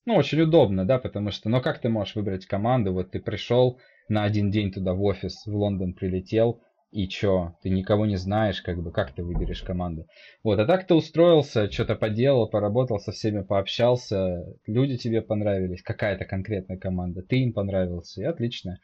[0.07, 2.93] ну, очень удобно, да, потому что, ну, как ты можешь выбрать команду?
[2.93, 3.79] Вот ты пришел
[4.09, 6.61] на один день туда в офис, в Лондон прилетел,
[6.93, 10.07] и чё, ты никого не знаешь, как бы, как ты выберешь команду.
[10.45, 16.25] Вот, а так ты устроился, что-то поделал, поработал, со всеми пообщался, люди тебе понравились, какая-то
[16.25, 18.79] конкретная команда, ты им понравился, и отлично,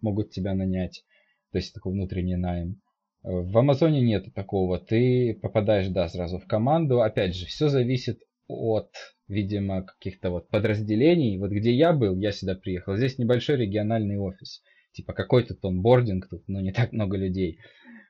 [0.00, 1.04] могут тебя нанять.
[1.52, 2.80] То есть такой внутренний найм.
[3.22, 4.78] В Амазоне нет такого.
[4.78, 7.02] Ты попадаешь, да, сразу в команду.
[7.02, 8.90] Опять же, все зависит от
[9.32, 11.38] видимо, каких-то вот подразделений.
[11.38, 14.62] Вот где я был, я сюда приехал, здесь небольшой региональный офис.
[14.92, 17.58] Типа какой-то тонбординг тут, но не так много людей.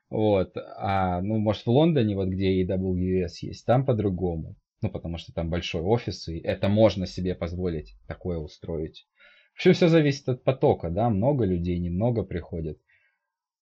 [0.09, 0.55] Вот.
[0.77, 4.55] А, ну, может, в Лондоне, вот где AWS есть, там по-другому.
[4.81, 9.07] Ну, потому что там большой офис, и это можно себе позволить такое устроить.
[9.53, 12.77] Вообще все зависит от потока, да, много людей, немного приходят.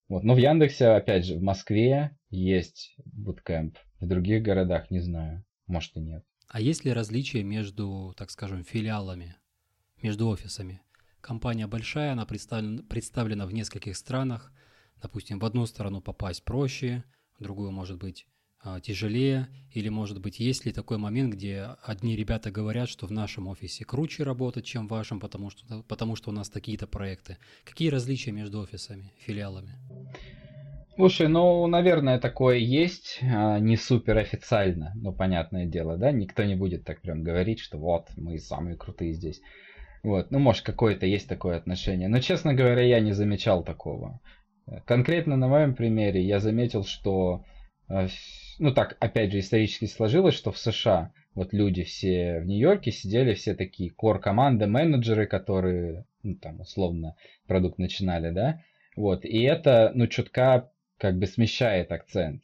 [0.08, 5.44] Вот, но в Яндексе, опять же, в Москве есть буткемп, в других городах не знаю,
[5.66, 6.24] может и нет.
[6.48, 9.36] А есть ли различия между, так скажем, филиалами,
[10.02, 10.82] между офисами?
[11.20, 14.52] Компания большая, она представлена, представлена в нескольких странах.
[15.00, 17.04] Допустим, в одну сторону попасть проще,
[17.38, 18.26] в другую, может быть,
[18.82, 23.48] тяжелее, или, может быть, есть ли такой момент, где одни ребята говорят, что в нашем
[23.48, 27.38] офисе круче работать, чем в вашем, потому что, потому что у нас такие-то проекты.
[27.64, 29.74] Какие различия между офисами, филиалами?
[30.94, 36.54] Слушай, ну, наверное, такое есть, а, не супер официально, но понятное дело, да, никто не
[36.54, 39.40] будет так прям говорить, что вот, мы самые крутые здесь.
[40.02, 42.08] Вот, ну, может, какое-то есть такое отношение.
[42.08, 44.20] Но, честно говоря, я не замечал такого.
[44.84, 47.44] Конкретно на моем примере я заметил, что,
[47.88, 48.08] а,
[48.62, 53.34] ну так, опять же, исторически сложилось, что в США вот люди все в Нью-Йорке сидели,
[53.34, 57.16] все такие кор-команды, менеджеры, которые, ну, там, условно,
[57.48, 58.62] продукт начинали, да,
[58.94, 62.42] вот, и это, ну, чутка как бы смещает акцент.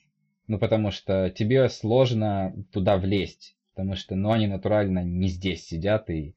[0.48, 6.10] Ну, потому что тебе сложно туда влезть, потому что, ну, они натурально не здесь сидят,
[6.10, 6.34] и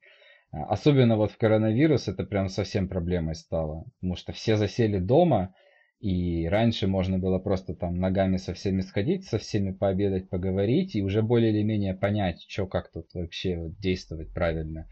[0.52, 5.56] а, особенно вот в коронавирус это прям совсем проблемой стало, потому что все засели дома,
[6.02, 11.04] и раньше можно было просто там ногами со всеми сходить, со всеми пообедать, поговорить, и
[11.04, 14.88] уже более или менее понять, что как тут вообще вот действовать правильно.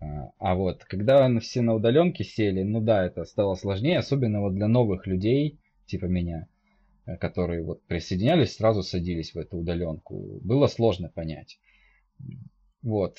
[0.00, 4.54] А, а вот когда все на удаленке сели, ну да, это стало сложнее, особенно вот
[4.54, 6.46] для новых людей, типа меня.
[7.04, 10.38] Э, которые вот присоединялись, сразу садились в эту удаленку.
[10.42, 11.58] Было сложно понять.
[12.82, 13.16] Вот.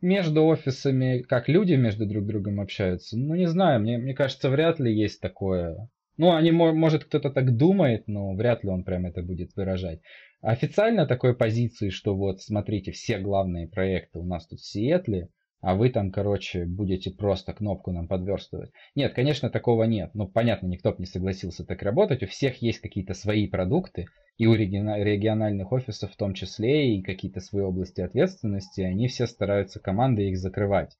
[0.00, 4.78] Между офисами, как люди между друг другом общаются, ну не знаю, мне, мне кажется, вряд
[4.80, 5.88] ли есть такое.
[6.16, 10.00] Ну, они, может, кто-то так думает, но вряд ли он прям это будет выражать.
[10.40, 15.28] Официально такой позиции, что вот, смотрите, все главные проекты у нас тут в Сиэтле,
[15.60, 18.70] а вы там, короче, будете просто кнопку нам подверстывать.
[18.94, 20.10] Нет, конечно, такого нет.
[20.12, 22.22] Ну, понятно, никто бы не согласился так работать.
[22.22, 24.04] У всех есть какие-то свои продукты,
[24.36, 28.82] и у региональных офисов в том числе, и какие-то свои области ответственности.
[28.82, 30.98] Они все стараются команды их закрывать.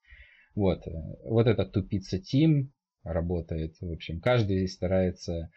[0.55, 0.83] Вот,
[1.25, 2.69] вот этот тупица Team
[3.05, 3.75] работает.
[3.79, 5.49] В общем, каждый старается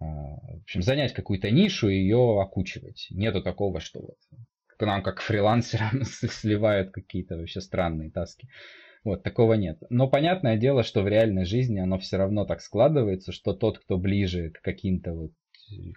[0.00, 3.08] а, в общем, занять какую-то нишу и ее окучивать.
[3.10, 4.16] Нету такого, что вот
[4.78, 8.48] к нам как фрилансерам сливают какие-то вообще странные таски.
[9.04, 9.78] Вот, такого нет.
[9.90, 13.98] Но понятное дело, что в реальной жизни оно все равно так складывается, что тот, кто
[13.98, 15.32] ближе к каким-то вот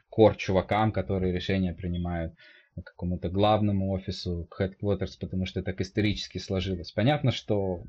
[0.09, 2.33] кор-чувакам, которые решения принимают,
[2.75, 6.91] к какому-то главному офису, к headquarters, потому что так исторически сложилось.
[6.91, 7.83] Понятно, что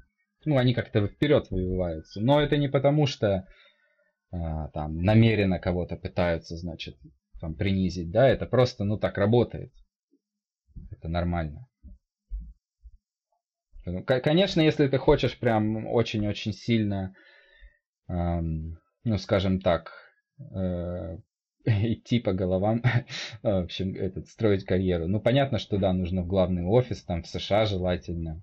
[0.44, 2.20] ну, они как-то вперед выбиваются.
[2.20, 3.46] Но это не потому, что
[4.32, 6.96] а, там намеренно кого-то пытаются, значит,
[7.40, 9.70] там принизить, да, это просто, ну, так работает.
[10.90, 11.66] Это нормально.
[14.06, 17.12] Конечно, если ты хочешь прям очень-очень сильно,
[18.08, 19.90] эм, ну, скажем так,
[20.54, 21.18] э,
[21.64, 22.80] идти по головам,
[23.42, 25.08] в общем, этот, строить карьеру.
[25.08, 28.40] Ну, понятно, что да, нужно в главный офис, там в США желательно,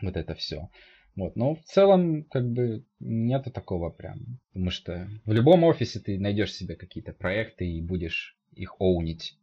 [0.00, 0.68] вот это все.
[1.16, 4.40] Вот, но в целом, как бы, нету такого прям.
[4.52, 9.38] Потому что в любом офисе ты найдешь себе какие-то проекты и будешь их оунить.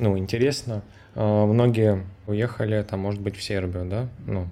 [0.00, 0.82] Ну, интересно.
[1.14, 4.08] А, многие уехали, там, может быть, в Сербию, да?
[4.26, 4.48] Ну,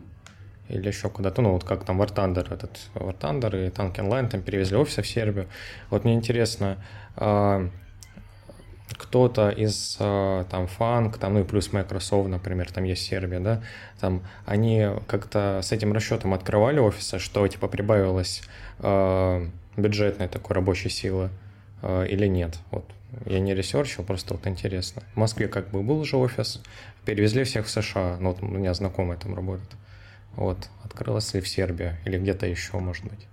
[0.69, 4.29] или еще куда-то, ну, вот как там War Thunder, этот War Thunder и Tank Line
[4.29, 5.49] там перевезли офисы в Сербию.
[5.91, 6.79] Вот мне интересно,
[7.17, 7.69] а,
[8.97, 13.63] кто-то из э, там FAANG, там, ну и плюс Microsoft, например, там есть Сербия, да,
[14.01, 18.43] там они как-то с этим расчетом открывали офисы, что типа прибавилось
[18.79, 21.31] э, бюджетной такой рабочей силы
[21.83, 22.59] э, или нет?
[22.71, 22.85] Вот
[23.27, 25.03] я не ресерчил, просто вот интересно.
[25.15, 26.61] В Москве как бы был же офис,
[27.05, 29.71] перевезли всех в США, ну вот у меня знакомый там работает.
[30.35, 33.27] Вот, открылась ли в Сербии или где-то еще, может быть.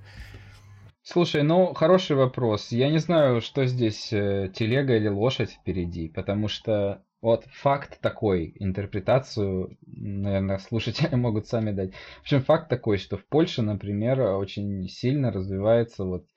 [1.12, 2.72] Слушай, ну хороший вопрос.
[2.72, 8.54] Я не знаю, что здесь э, телега или лошадь впереди, потому что вот факт такой,
[8.60, 11.96] интерпретацию, наверное, слушатели могут сами дать.
[11.96, 16.28] В общем, факт такой, что в Польше, например, очень сильно развивается вот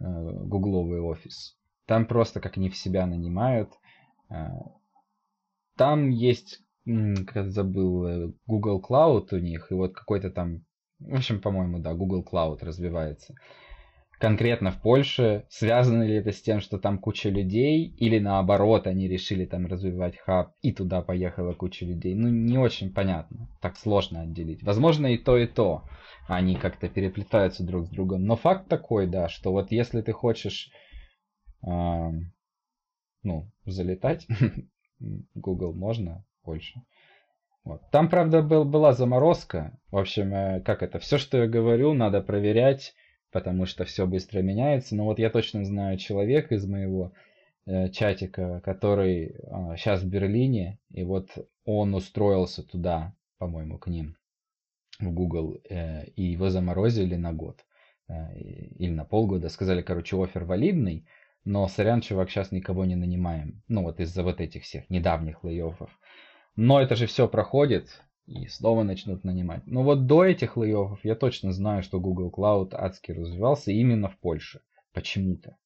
[0.00, 1.58] э, гугловый офис.
[1.84, 3.74] Там просто как не в себя нанимают.
[4.30, 4.46] Э,
[5.76, 10.64] там есть, как забыл, э, Google Cloud у них, и вот какой-то там,
[10.98, 13.34] в общем, по-моему, да, Google Cloud развивается
[14.24, 15.44] конкретно в Польше?
[15.50, 17.94] Связано ли это с тем, что там куча людей?
[17.98, 22.14] Или наоборот, они решили там развивать хаб и туда поехала куча людей?
[22.14, 23.50] Ну, не очень понятно.
[23.60, 24.62] Так сложно отделить.
[24.62, 25.82] Возможно, и то, и то.
[26.26, 28.24] Они как-то переплетаются друг с другом.
[28.24, 30.70] Но факт такой, да, что вот если ты хочешь,
[31.66, 32.10] э,
[33.22, 34.26] ну, залетать,
[35.34, 36.82] Google можно, Польша.
[37.62, 37.82] Вот.
[37.90, 39.78] Там, правда, был, была заморозка.
[39.90, 42.94] В общем, э, как это, все, что я говорю, надо проверять
[43.34, 44.94] потому что все быстро меняется.
[44.94, 47.12] Но вот я точно знаю человека из моего
[47.66, 51.30] э, чатика, который э, сейчас в Берлине, и вот
[51.64, 54.16] он устроился туда, по-моему, к ним
[55.00, 57.64] в Google, э, и его заморозили на год
[58.08, 59.48] э, или на полгода.
[59.48, 61.04] Сказали, короче, офер валидный,
[61.44, 63.64] но, сорян, чувак, сейчас никого не нанимаем.
[63.66, 65.90] Ну, вот из-за вот этих всех недавних лейофов.
[66.54, 69.66] Но это же все проходит, и снова начнут нанимать.
[69.66, 74.18] Но вот до этих лейофов я точно знаю, что Google Cloud адски развивался именно в
[74.18, 74.60] Польше.
[74.92, 75.56] Почему-то.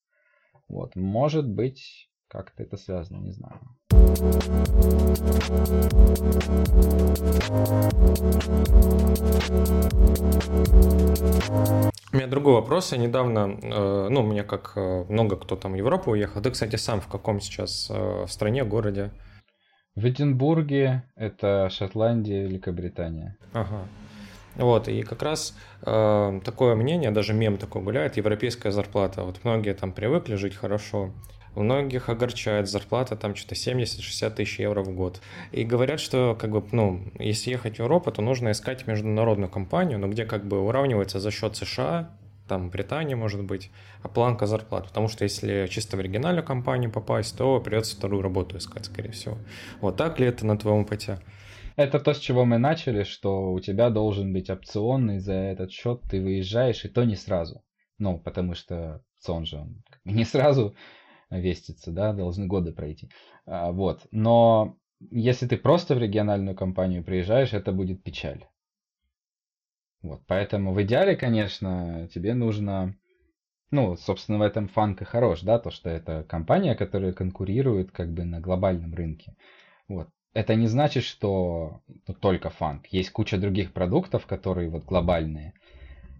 [0.67, 3.59] Вот, может быть, как-то это связано, не знаю.
[12.11, 12.91] У меня другой вопрос.
[12.91, 16.41] Я недавно, э, ну, у меня как э, много кто там в Европу уехал.
[16.41, 19.11] Ты, кстати, сам в каком сейчас э, в стране, городе?
[19.99, 23.35] В Эдинбурге, это Шотландия, Великобритания.
[23.51, 23.81] Ага.
[24.55, 29.23] Вот, и как раз э, такое мнение, даже мем такой гуляет, европейская зарплата.
[29.23, 31.11] Вот многие там привыкли жить хорошо,
[31.53, 35.19] многих огорчает зарплата там что-то 70-60 тысяч евро в год.
[35.51, 39.99] И говорят, что как бы, ну, если ехать в Европу, то нужно искать международную компанию,
[39.99, 42.09] но где как бы уравнивается за счет США,
[42.49, 43.71] там Британия, может быть,
[44.03, 44.87] а планка зарплат.
[44.87, 49.37] Потому что если чисто в оригинальную компанию попасть, то придется вторую работу искать, скорее всего.
[49.79, 51.19] Вот так ли это на твоем опыте?
[51.77, 55.71] Это то, с чего мы начали, что у тебя должен быть опцион, и за этот
[55.71, 57.63] счет ты выезжаешь, и то не сразу.
[57.97, 60.75] Ну, потому что опцион же он не сразу
[61.29, 63.09] вестится, да, должны годы пройти.
[63.45, 64.07] А, вот.
[64.11, 64.75] Но
[65.11, 68.45] если ты просто в региональную компанию приезжаешь, это будет печаль.
[70.01, 72.95] Вот, поэтому в идеале, конечно, тебе нужно,
[73.69, 78.13] ну, собственно, в этом фанк и хорош, да, то, что это компания, которая конкурирует как
[78.13, 79.35] бы на глобальном рынке.
[79.87, 80.07] Вот.
[80.33, 82.87] Это не значит, что ну, только фанк.
[82.87, 85.53] Есть куча других продуктов, которые вот глобальные.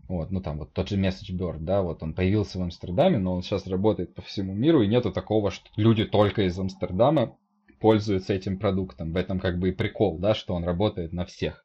[0.09, 3.43] Вот, ну там вот тот же MessageBird, да, вот он появился в Амстердаме, но он
[3.43, 7.38] сейчас работает по всему миру, и нету такого, что люди только из Амстердама
[7.80, 9.13] пользуются этим продуктом.
[9.13, 11.63] В этом как бы и прикол, да, что он работает на всех,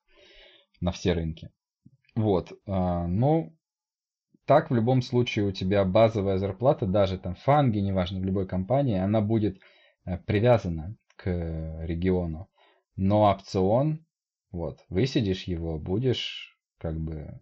[0.80, 1.50] на все рынки.
[2.14, 3.56] Вот, а, ну,
[4.46, 8.46] так в любом случае у тебя базовая зарплата, даже там в фанге, неважно, в любой
[8.46, 9.58] компании, она будет
[10.04, 11.30] э, привязана к
[11.84, 12.48] региону.
[12.96, 14.04] Но опцион,
[14.52, 17.40] вот, высидишь его, будешь как бы,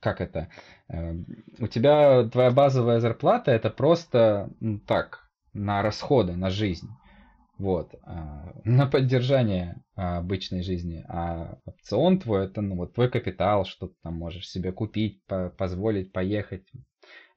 [0.00, 0.48] как это,
[0.88, 1.14] э,
[1.58, 6.88] у тебя твоя базовая зарплата это просто, ну, так, на расходы, на жизнь.
[7.58, 11.04] Вот, а, на поддержание а, обычной жизни.
[11.08, 15.50] А опцион твой, это ну, вот твой капитал, что ты там можешь себе купить, по
[15.50, 16.66] позволить поехать,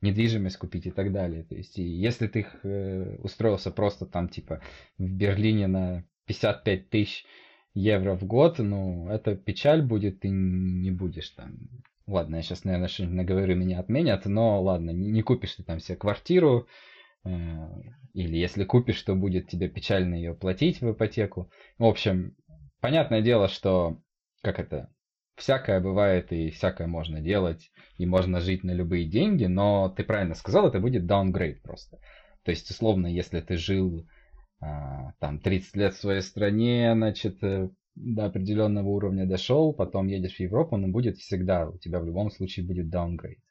[0.02, 1.44] недвижимость купить и так далее.
[1.44, 4.62] То есть, и если ты э, устроился просто там, типа,
[4.98, 7.26] в Берлине на 55 тысяч
[7.76, 11.60] евро в год, ну, это печаль будет, ты не будешь там...
[12.08, 15.98] Ладно, я сейчас, наверное, что-нибудь наговорю, меня отменят, но ладно, не, купишь ты там себе
[15.98, 16.66] квартиру, Э,
[18.14, 21.52] или если купишь, то будет тебе печально ее платить в ипотеку.
[21.78, 22.36] В общем,
[22.82, 24.02] понятное дело, что
[24.42, 24.90] как это,
[25.36, 30.36] всякое бывает и всякое можно делать, и можно жить на любые деньги, но ты правильно
[30.36, 32.00] сказал, это будет downgrade просто.
[32.44, 34.08] То есть, условно, если ты жил
[34.60, 40.38] а, там 30 лет в своей стране, значит, э, до определенного уровня дошел, потом едешь
[40.38, 43.42] в Европу, но будет всегда, у тебя в любом случае будет downgrade.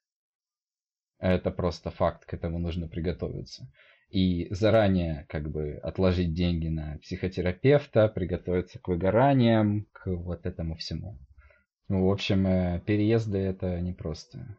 [1.19, 3.71] Это просто факт, к этому нужно приготовиться.
[4.11, 11.19] И заранее как бы отложить деньги на психотерапевта, приготовиться к выгораниям, к вот этому всему.
[11.89, 14.57] Ну, в общем, э, переезды это непросто.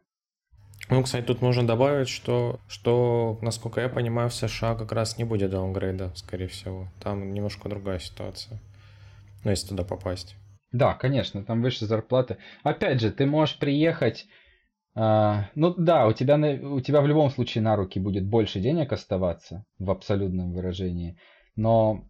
[0.90, 5.24] Ну, кстати, тут нужно добавить, что, что, насколько я понимаю, в США как раз не
[5.24, 6.88] будет даунгрейда, скорее всего.
[7.02, 8.60] Там немножко другая ситуация.
[9.44, 10.36] Ну, если туда попасть.
[10.72, 12.38] Да, конечно, там выше зарплаты.
[12.62, 14.26] Опять же, ты можешь приехать...
[14.98, 18.92] Э, ну да, у тебя, у тебя в любом случае на руки будет больше денег
[18.92, 21.16] оставаться в абсолютном выражении.
[21.54, 22.04] Но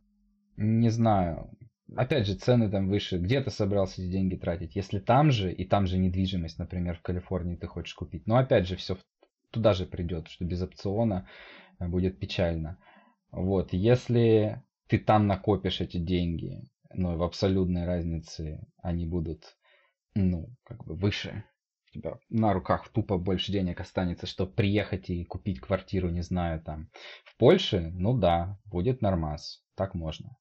[0.56, 1.50] не знаю,
[1.94, 3.18] опять же, цены там выше.
[3.18, 4.74] Где ты собрался эти деньги тратить?
[4.74, 8.26] Если там же, и там же недвижимость, например, в Калифорнии ты хочешь купить.
[8.26, 8.96] Но опять же, все
[9.50, 11.28] туда же придет, что без опциона
[11.78, 12.78] э, будет печально.
[13.30, 16.62] Вот, если ты там накопишь эти деньги,
[16.94, 19.58] но в абсолютной разнице они будут,
[20.14, 21.44] ну, как бы выше,
[21.98, 26.88] тебя на руках тупо больше денег останется, чтобы приехать и купить квартиру, не знаю, там,
[27.24, 30.36] в Польше, ну да, будет нормас, так можно.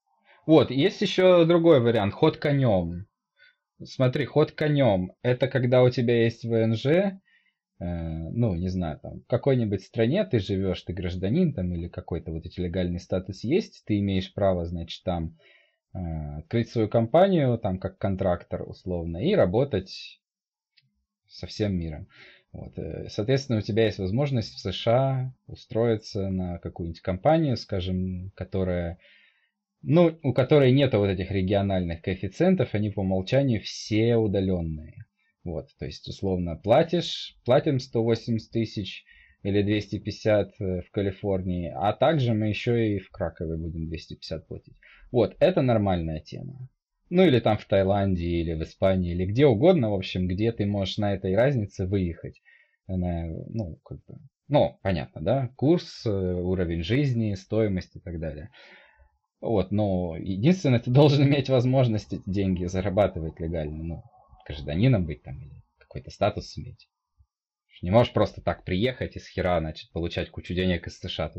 [0.46, 3.06] Вот, есть еще другой вариант, ход конем.
[3.84, 7.20] Смотри, ход конем, это когда у тебя есть ВНЖ, э,
[7.80, 12.46] ну, не знаю, там, в какой-нибудь стране ты живешь, ты гражданин там или какой-то вот
[12.46, 15.38] эти легальный статус есть, ты имеешь право, значит, там
[15.94, 20.20] э, открыть свою компанию, там, как контрактор условно, и работать
[21.38, 22.08] со всем миром.
[22.52, 22.78] Вот.
[22.78, 28.98] Э, соответственно, у тебя есть возможность в США устроиться на какую-нибудь компанию, скажем, которая
[29.84, 35.06] ну, у которой нет вот этих региональных коэффициентов, они по умолчанию все удаленные.
[35.44, 39.06] Вот, то есть, условно, платишь, платим 180 тысяч
[39.44, 44.76] или 250 э, в Калифорнии, а также мы еще и в Кракове будем 250 платить.
[45.12, 46.68] Вот, это нормальная тема.
[47.10, 50.66] Ну, или там в Таиланде, или в Испании, или где угодно, в общем, где ты
[50.66, 52.42] можешь на этой разнице выехать.
[52.88, 58.50] Она, ну, как бы, ну, понятно, да, курс, э, уровень жизни, стоимость и так далее.
[59.40, 64.04] Вот, но единственное, ты должен иметь возможность эти деньги зарабатывать легально, ну,
[64.46, 66.88] гражданином быть там или какой-то статус иметь.
[67.82, 71.32] Не можешь просто так приехать из хера, значит, получать кучу денег из США.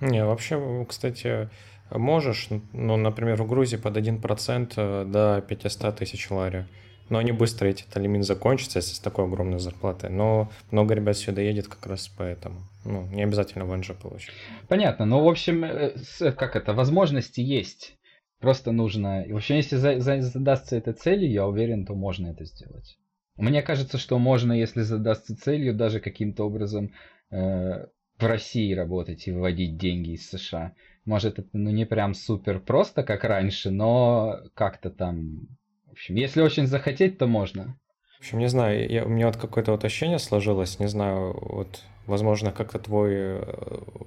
[0.00, 1.48] Не, вообще, кстати,
[1.90, 6.66] можешь, ну, например, в Грузии под 1% э, до 500 тысяч лари
[7.10, 10.10] но они быстро эти лимит закончатся, если с такой огромной зарплатой.
[10.10, 12.60] Но много ребят сюда едет как раз поэтому.
[12.84, 14.30] Ну, не обязательно в НЖ получить.
[14.68, 15.04] Понятно.
[15.04, 15.92] Ну, в общем, э,
[16.32, 17.98] как это, возможности есть.
[18.40, 19.24] Просто нужно...
[19.28, 22.96] В общем, если за, за, задастся этой целью, я уверен, то можно это сделать.
[23.36, 26.92] Мне кажется, что можно, если задастся целью, даже каким-то образом
[27.30, 27.86] э,
[28.18, 30.74] в России работать и выводить деньги из США.
[31.04, 35.48] Может, это ну, не прям супер просто, как раньше, но как-то там
[35.90, 37.76] в общем, если очень захотеть, то можно.
[38.16, 41.82] В общем, не знаю, я, у меня вот какое-то вот ощущение сложилось, не знаю, вот,
[42.06, 43.42] возможно, как-то твой э,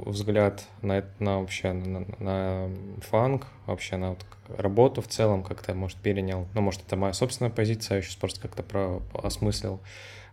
[0.06, 2.70] взгляд на, на вообще на, на
[3.02, 7.52] фанк, вообще на вот работу в целом как-то, может, перенял, ну, может, это моя собственная
[7.52, 9.82] позиция, я сейчас просто как-то про осмыслил,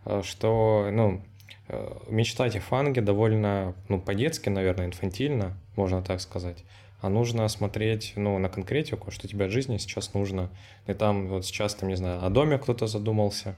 [0.05, 1.21] э, что, ну,
[1.67, 6.63] э, мечтать о фанге довольно, ну, по-детски, наверное, инфантильно, можно так сказать
[7.01, 10.49] а нужно смотреть, ну, на конкретику, что тебе от жизни сейчас нужно.
[10.85, 13.55] И там вот сейчас, там, не знаю, о доме кто-то задумался,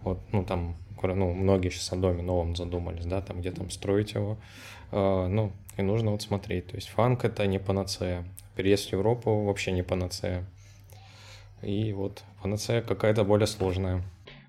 [0.00, 4.14] вот, ну, там, ну, многие сейчас о доме новом задумались, да, там, где там строить
[4.14, 4.38] его,
[4.92, 6.68] э, ну, и нужно вот смотреть.
[6.68, 8.24] То есть фанк— это не панацея.
[8.56, 10.46] Переезд в Европу вообще не панацея.
[11.60, 14.02] И вот панацея какая-то более сложная.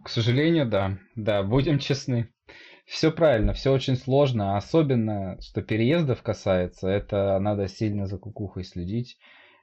[0.03, 0.98] К сожалению, да.
[1.15, 2.30] Да, будем честны.
[2.88, 9.18] Все правильно, все очень сложно, особенно, что переездов касается, это надо сильно за кукухой следить.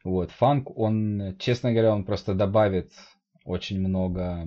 [0.04, 2.92] Вот, фанк, он, честно говоря, он просто добавит
[3.46, 4.46] очень много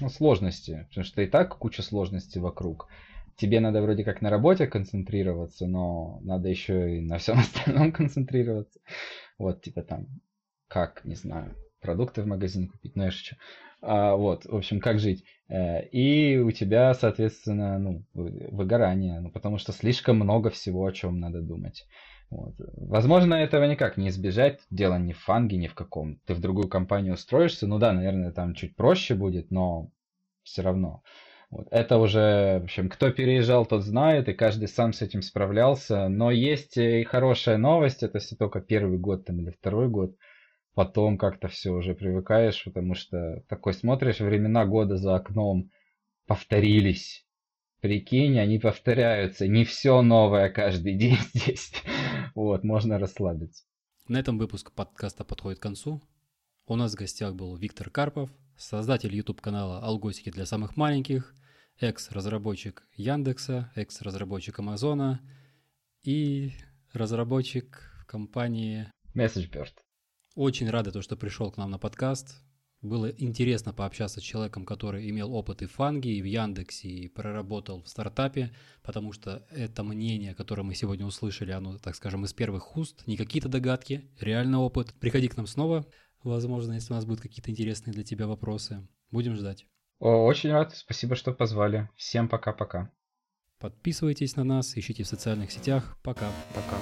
[0.00, 2.88] ну, сложностей, потому что и так куча сложностей вокруг.
[3.36, 8.80] Тебе надо вроде как на работе концентрироваться, но надо еще и на всем остальном концентрироваться.
[9.38, 10.06] Вот, типа там,
[10.68, 13.36] как, не знаю, продукты в магазине купить, ну, я шучу.
[13.82, 15.24] А, вот, в общем, как жить.
[15.48, 21.18] Э, и у тебя, соответственно, ну, выгорание, ну, потому что слишком много всего, о чем
[21.18, 21.86] надо думать.
[22.30, 22.54] Вот.
[22.76, 24.60] Возможно, этого никак не избежать.
[24.70, 26.20] Дело не в фанге, ни в каком.
[26.26, 29.90] Ты в другую компанию устроишься, ну да, наверное, там чуть проще будет, но
[30.44, 31.02] все равно.
[31.50, 31.66] Вот.
[31.72, 36.08] Это уже, в общем, кто переезжал, тот знает, и каждый сам с этим справлялся.
[36.08, 40.14] Но есть и хорошая новость, это если только первый год там, или второй год.
[40.80, 45.70] Потом как-то все уже привыкаешь, потому что такой смотришь, времена года за окном
[46.26, 47.26] повторились.
[47.82, 49.46] Прикинь, они повторяются.
[49.46, 51.74] Не все новое каждый день здесь.
[52.34, 53.66] Вот, можно расслабиться.
[54.08, 56.00] На этом выпуск подкаста подходит к концу.
[56.66, 61.34] У нас в гостях был Виктор Карпов, создатель YouTube-канала «Алгосики для самых маленьких»,
[61.78, 65.20] экс-разработчик Яндекса, экс-разработчик Амазона
[66.04, 66.52] и
[66.94, 69.74] разработчик компании MessageBird.
[70.36, 72.40] Очень рада, то, что пришел к нам на подкаст.
[72.82, 77.08] Было интересно пообщаться с человеком, который имел опыт и в Фанге, и в Яндексе, и
[77.08, 82.32] проработал в стартапе, потому что это мнение, которое мы сегодня услышали, оно, так скажем, из
[82.32, 84.94] первых уст, не какие-то догадки, реальный опыт.
[85.00, 85.84] Приходи к нам снова,
[86.22, 88.86] возможно, если у нас будут какие-то интересные для тебя вопросы.
[89.10, 89.66] Будем ждать.
[89.98, 91.90] Очень рад, спасибо, что позвали.
[91.96, 92.90] Всем пока-пока.
[93.58, 95.98] Подписывайтесь на нас, ищите в социальных сетях.
[96.02, 96.30] Пока.
[96.54, 96.78] Пока.